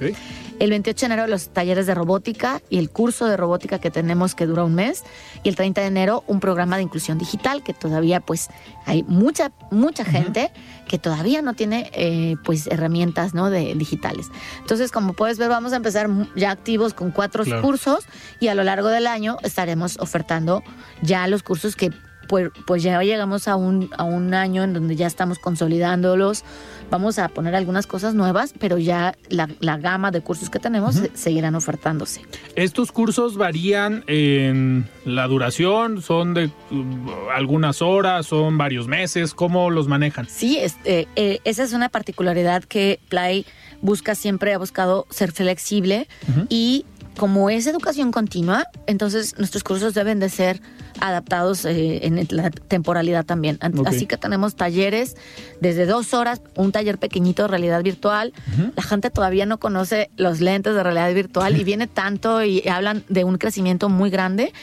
[0.60, 4.03] El 28 de enero los talleres de robótica y el curso de robótica que tenemos
[4.36, 5.04] que dura un mes.
[5.44, 8.50] Y el 30 de enero un programa de inclusión digital que todavía pues
[8.86, 10.52] hay mucha, mucha gente
[10.88, 13.50] que todavía no tiene eh, pues herramientas ¿no?
[13.50, 14.28] de, digitales.
[14.60, 18.06] Entonces como puedes ver vamos a empezar ya activos con cuatro cursos
[18.40, 20.64] y a lo largo del año estaremos ofertando
[21.02, 21.92] ya los cursos que
[22.28, 26.44] pues, pues ya llegamos a un, a un año en donde ya estamos consolidándolos.
[26.90, 29.48] Vamos a poner algunas cosas nuevas, pero ya la,
[29.78, 32.22] gama de cursos que tenemos seguirán ofertándose.
[32.56, 36.02] ¿Estos cursos varían en la duración?
[36.02, 38.28] ¿Son de uh, algunas horas?
[38.28, 39.34] ¿Son varios meses?
[39.34, 40.28] ¿Cómo los manejan?
[40.30, 43.46] Sí, este, eh, esa es una particularidad que Play
[43.84, 46.08] busca siempre, ha buscado ser flexible
[46.50, 46.86] y
[47.18, 50.62] como es educación continua, entonces nuestros cursos deben de ser
[51.00, 53.60] adaptados eh, en la temporalidad también.
[53.86, 55.16] Así que tenemos talleres
[55.60, 58.34] desde dos horas, un taller pequeñito de realidad virtual.
[58.76, 63.04] La gente todavía no conoce los lentes de realidad virtual y viene tanto y hablan
[63.10, 64.54] de un crecimiento muy grande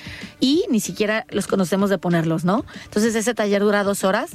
[0.40, 2.64] y ni siquiera los conocemos de ponerlos, ¿no?
[2.84, 4.30] Entonces ese taller dura dos horas,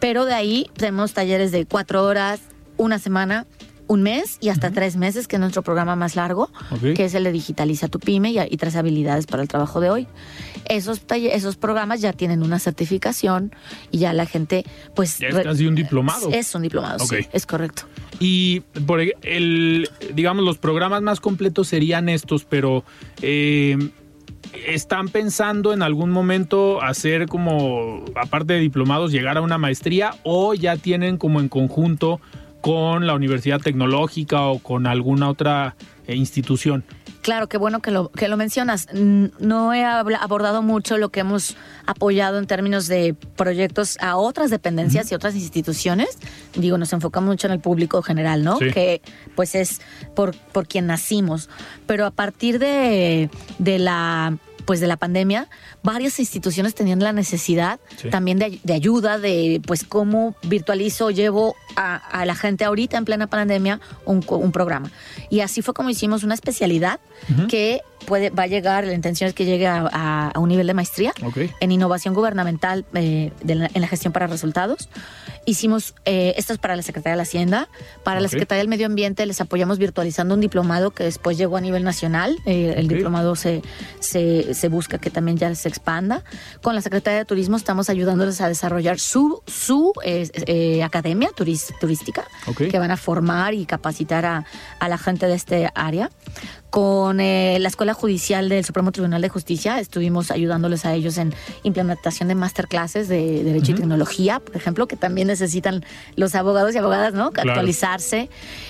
[0.00, 2.40] pero de ahí tenemos talleres de cuatro horas,
[2.78, 3.46] una semana
[3.88, 6.50] un mes y hasta tres meses, que es nuestro programa más largo,
[6.94, 10.06] que es el de Digitaliza tu Pyme y, tres habilidades para el trabajo de hoy.
[10.68, 13.52] Esos, esos programas ya tienen una certificación
[13.90, 14.64] y ya la gente,
[14.94, 15.20] pues...
[15.20, 16.30] es casi un diplomado.
[16.30, 17.84] Es, un diplomado, sí, es correcto.
[18.20, 22.84] Y por el, digamos, los programas más completos serían estos, pero...
[23.22, 23.76] Eh,
[24.66, 30.54] ¿Están pensando en algún momento hacer como, aparte de diplomados, llegar a una maestría o
[30.54, 32.18] ya tienen como en conjunto
[32.60, 36.84] con la Universidad Tecnológica o con alguna otra eh, institución.
[37.22, 38.86] Claro, qué bueno que lo, que lo mencionas.
[38.94, 45.12] No he abordado mucho lo que hemos apoyado en términos de proyectos a otras dependencias
[45.12, 46.18] y otras instituciones.
[46.54, 48.58] Digo, nos enfocamos mucho en el público general, ¿no?
[48.58, 49.02] Que
[49.34, 49.80] pues es
[50.14, 51.50] por, por quien nacimos.
[51.86, 53.28] Pero a partir de,
[53.58, 54.38] de la
[54.68, 55.48] pues de la pandemia,
[55.82, 62.34] varias instituciones tenían la necesidad también de, ayuda, de pues cómo virtualizo, llevo a, la
[62.34, 64.20] gente ahorita en plena pandemia un,
[64.52, 64.90] programa.
[65.30, 67.00] Y así fue como hicimos una especialidad
[67.48, 71.12] que puede, va a llegar, la intención es que llegue a, un nivel de maestría
[71.60, 74.88] en innovación gubernamental eh, en la gestión para resultados.
[75.44, 77.68] Hicimos, eh, esto es para la Secretaría de la Hacienda,
[78.04, 81.60] para la Secretaría del Medio Ambiente les apoyamos virtualizando un diplomado que después llegó a
[81.60, 82.36] nivel nacional.
[82.46, 83.62] Eh, el diplomado se,
[84.00, 86.24] se, busca que también ya se expanda.
[86.62, 89.92] Con la Secretaría de Turismo estamos ayudándoles a desarrollar su, su
[90.82, 92.24] academia turística,
[92.56, 94.44] que van a formar y capacitar a,
[94.78, 96.10] a la gente de este área.
[96.70, 101.34] Con eh, la Escuela Judicial del Supremo Tribunal de Justicia estuvimos ayudándoles a ellos en
[101.62, 105.84] implementación de masterclasses de Derecho y Tecnología, por ejemplo, que también necesitan
[106.16, 107.26] los abogados y abogadas, ¿no?
[107.26, 108.28] Actualizarse.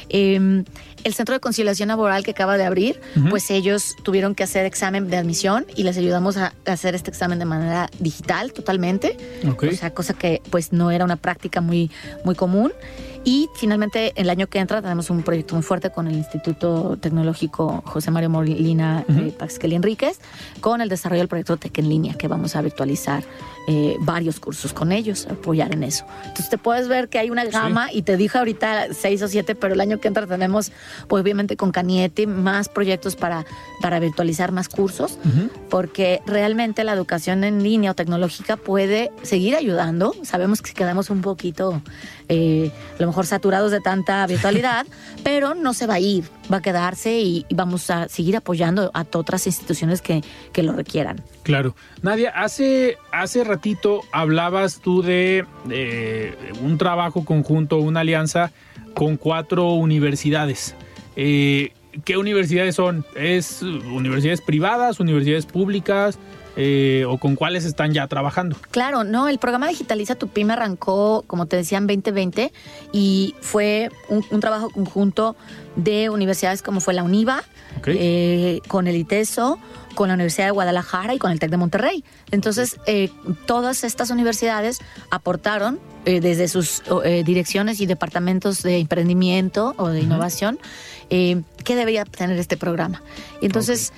[0.08, 0.64] Em,
[1.04, 5.08] el Centro de Conciliación Laboral que acaba de abrir, pues ellos tuvieron que hacer examen
[5.08, 9.16] de admisión y les ayudamos a hacer este examen de manera digital totalmente.
[9.46, 11.90] O sea, cosa que pues no era una práctica muy,
[12.24, 12.72] muy común.
[13.28, 17.82] Y finalmente, el año que entra tenemos un proyecto muy fuerte con el Instituto Tecnológico
[17.84, 20.18] José Mario Molina uh Enríquez,
[20.62, 23.22] con el desarrollo del proyecto Tech en línea, que vamos a virtualizar
[23.70, 26.06] eh, varios cursos con ellos, apoyar en eso.
[26.22, 29.54] Entonces te puedes ver que hay una gama y te dije ahorita seis o siete,
[29.54, 30.72] pero el año que entra tenemos,
[31.06, 33.44] pues, obviamente con Caniete, más proyectos para,
[33.82, 35.18] para virtualizar más cursos,
[35.68, 40.14] porque realmente la educación en línea o tecnológica puede seguir ayudando.
[40.22, 41.82] Sabemos que quedamos un poquito,
[42.30, 44.86] eh, a lo mejor saturados de tanta virtualidad,
[45.22, 49.04] pero no se va a ir, va a quedarse y, vamos a seguir apoyando a
[49.12, 50.22] otras instituciones que,
[50.54, 51.22] que lo requieran.
[51.48, 51.74] Claro.
[52.02, 55.46] Nadia, hace, hace ratito hablabas tú de
[56.60, 58.52] un trabajo conjunto, una alianza
[58.92, 60.74] con cuatro universidades.
[61.16, 61.72] Eh,
[62.04, 63.06] ¿Qué universidades son?
[63.14, 66.18] ¿Es universidades privadas, universidades públicas?
[66.60, 68.56] Eh, o con cuáles están ya trabajando.
[68.72, 72.52] Claro, no, el programa Digitaliza tu PYME arrancó, como te decía, en 2020
[72.92, 75.36] y fue un, trabajo conjunto
[75.76, 77.44] de universidades como fue la UNIVA,
[77.86, 79.60] eh, con el ITESO,
[79.94, 82.04] con la Universidad de Guadalajara y con el TEC de Monterrey.
[82.32, 83.08] Entonces, eh,
[83.46, 84.80] todas estas universidades
[85.12, 85.78] aportaron
[86.20, 86.82] desde sus
[87.24, 90.58] direcciones y departamentos de emprendimiento o de innovación
[91.08, 93.02] qué debería tener este programa.
[93.42, 93.92] Entonces,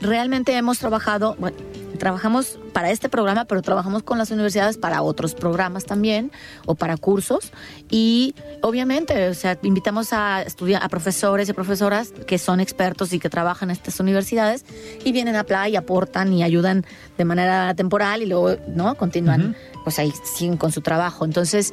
[0.00, 1.56] realmente hemos trabajado, bueno,
[1.98, 6.32] trabajamos para este programa, pero trabajamos con las universidades para otros programas también
[6.64, 7.52] o para cursos.
[7.90, 13.28] Y obviamente, o sea, invitamos a a profesores y profesoras que son expertos y que
[13.28, 14.64] trabajan en estas universidades
[15.04, 16.86] y vienen a Play y aportan y ayudan
[17.18, 18.94] de manera temporal y luego, ¿no?
[18.94, 21.24] Continúan, pues ahí siguen con su trabajo.
[21.24, 21.72] Entonces,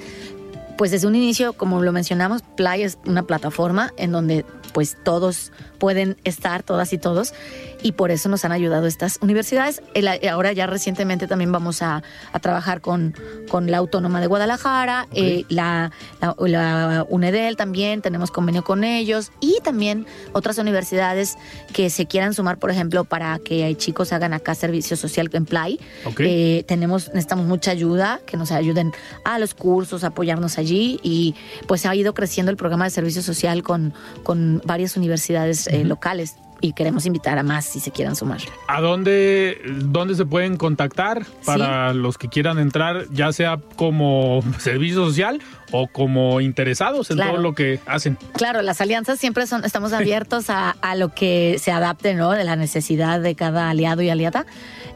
[0.78, 5.52] pues desde un inicio, como lo mencionamos, Play es una plataforma en donde pues todos
[5.78, 7.34] pueden estar, todas y todos,
[7.82, 9.82] y por eso nos han ayudado estas universidades.
[10.30, 12.04] ahora ya recientemente también vamos a,
[12.42, 13.16] trabajar con,
[13.50, 19.58] con, la Autónoma de Guadalajara, eh, la, la, UNEDEL también, tenemos convenio con ellos, y
[19.64, 21.36] también otras universidades
[21.74, 25.80] que se quieran sumar, por ejemplo, para que chicos hagan acá servicio social en Play.
[26.20, 28.92] Eh, tenemos, necesitamos mucha ayuda, que nos ayuden
[29.24, 31.36] a los cursos, apoyarnos allí, y
[31.68, 36.38] pues ha ido creciendo el programa de servicio social con, con varias universidades eh, locales
[36.62, 38.42] y queremos invitar a más si se quieran sumar.
[38.68, 45.06] ¿A dónde, dónde se pueden contactar para los que quieran entrar, ya sea como servicio
[45.06, 45.42] social
[45.72, 48.18] o como interesados en todo lo que hacen?
[48.34, 52.32] Claro, las alianzas siempre son, estamos abiertos a, a, lo que se adapte, ¿no?
[52.32, 54.46] De la necesidad de cada aliado y aliada.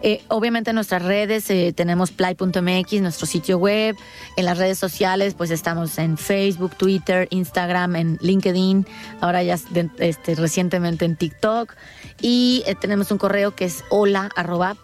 [0.03, 3.95] Eh, obviamente en nuestras redes eh, tenemos play.mx, nuestro sitio web.
[4.35, 8.87] En las redes sociales, pues estamos en Facebook, Twitter, Instagram, en LinkedIn.
[9.19, 9.57] Ahora ya
[9.99, 11.75] este, recientemente en TikTok.
[12.21, 14.81] Y eh, tenemos un correo que es hola.play.mx.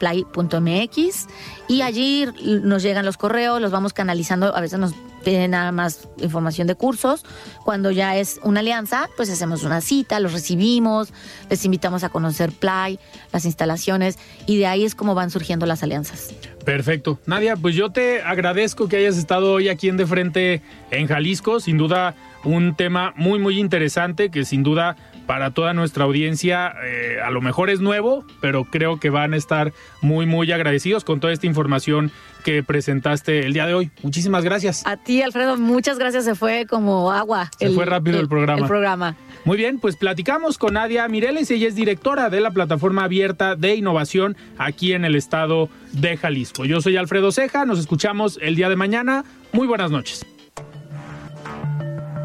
[1.68, 4.56] Y allí nos llegan los correos, los vamos canalizando.
[4.56, 4.94] A veces nos
[5.24, 7.26] piden nada más información de cursos.
[7.64, 11.14] Cuando ya es una alianza, pues hacemos una cita, los recibimos,
[11.50, 13.00] les invitamos a conocer Play,
[13.32, 16.34] las instalaciones, y de ahí es como van surgiendo las alianzas.
[16.66, 17.20] Perfecto.
[17.26, 20.62] Nadia, pues yo te agradezco que hayas estado hoy aquí en De Frente
[20.92, 21.60] en Jalisco.
[21.60, 24.98] Sin duda, un tema muy, muy interesante que sin duda
[25.28, 29.38] para toda nuestra audiencia eh, a lo mejor es nuevo, pero creo que van a
[29.38, 32.12] estar muy, muy agradecidos con toda esta información
[32.44, 33.92] que presentaste el día de hoy.
[34.04, 34.84] Muchísimas gracias.
[34.88, 36.24] A ti, Alfredo, muchas gracias.
[36.24, 37.52] Se fue como agua.
[37.60, 38.62] Se fue rápido el, programa.
[38.62, 39.16] El programa.
[39.44, 43.76] Muy bien, pues platicamos con Nadia Mireles, ella es directora de la plataforma abierta de
[43.76, 46.66] innovación aquí en el estado de Jalisco.
[46.66, 49.26] Yo soy Alfredo Ceja, nos escuchamos el día de mañana.
[49.52, 50.26] Muy buenas noches.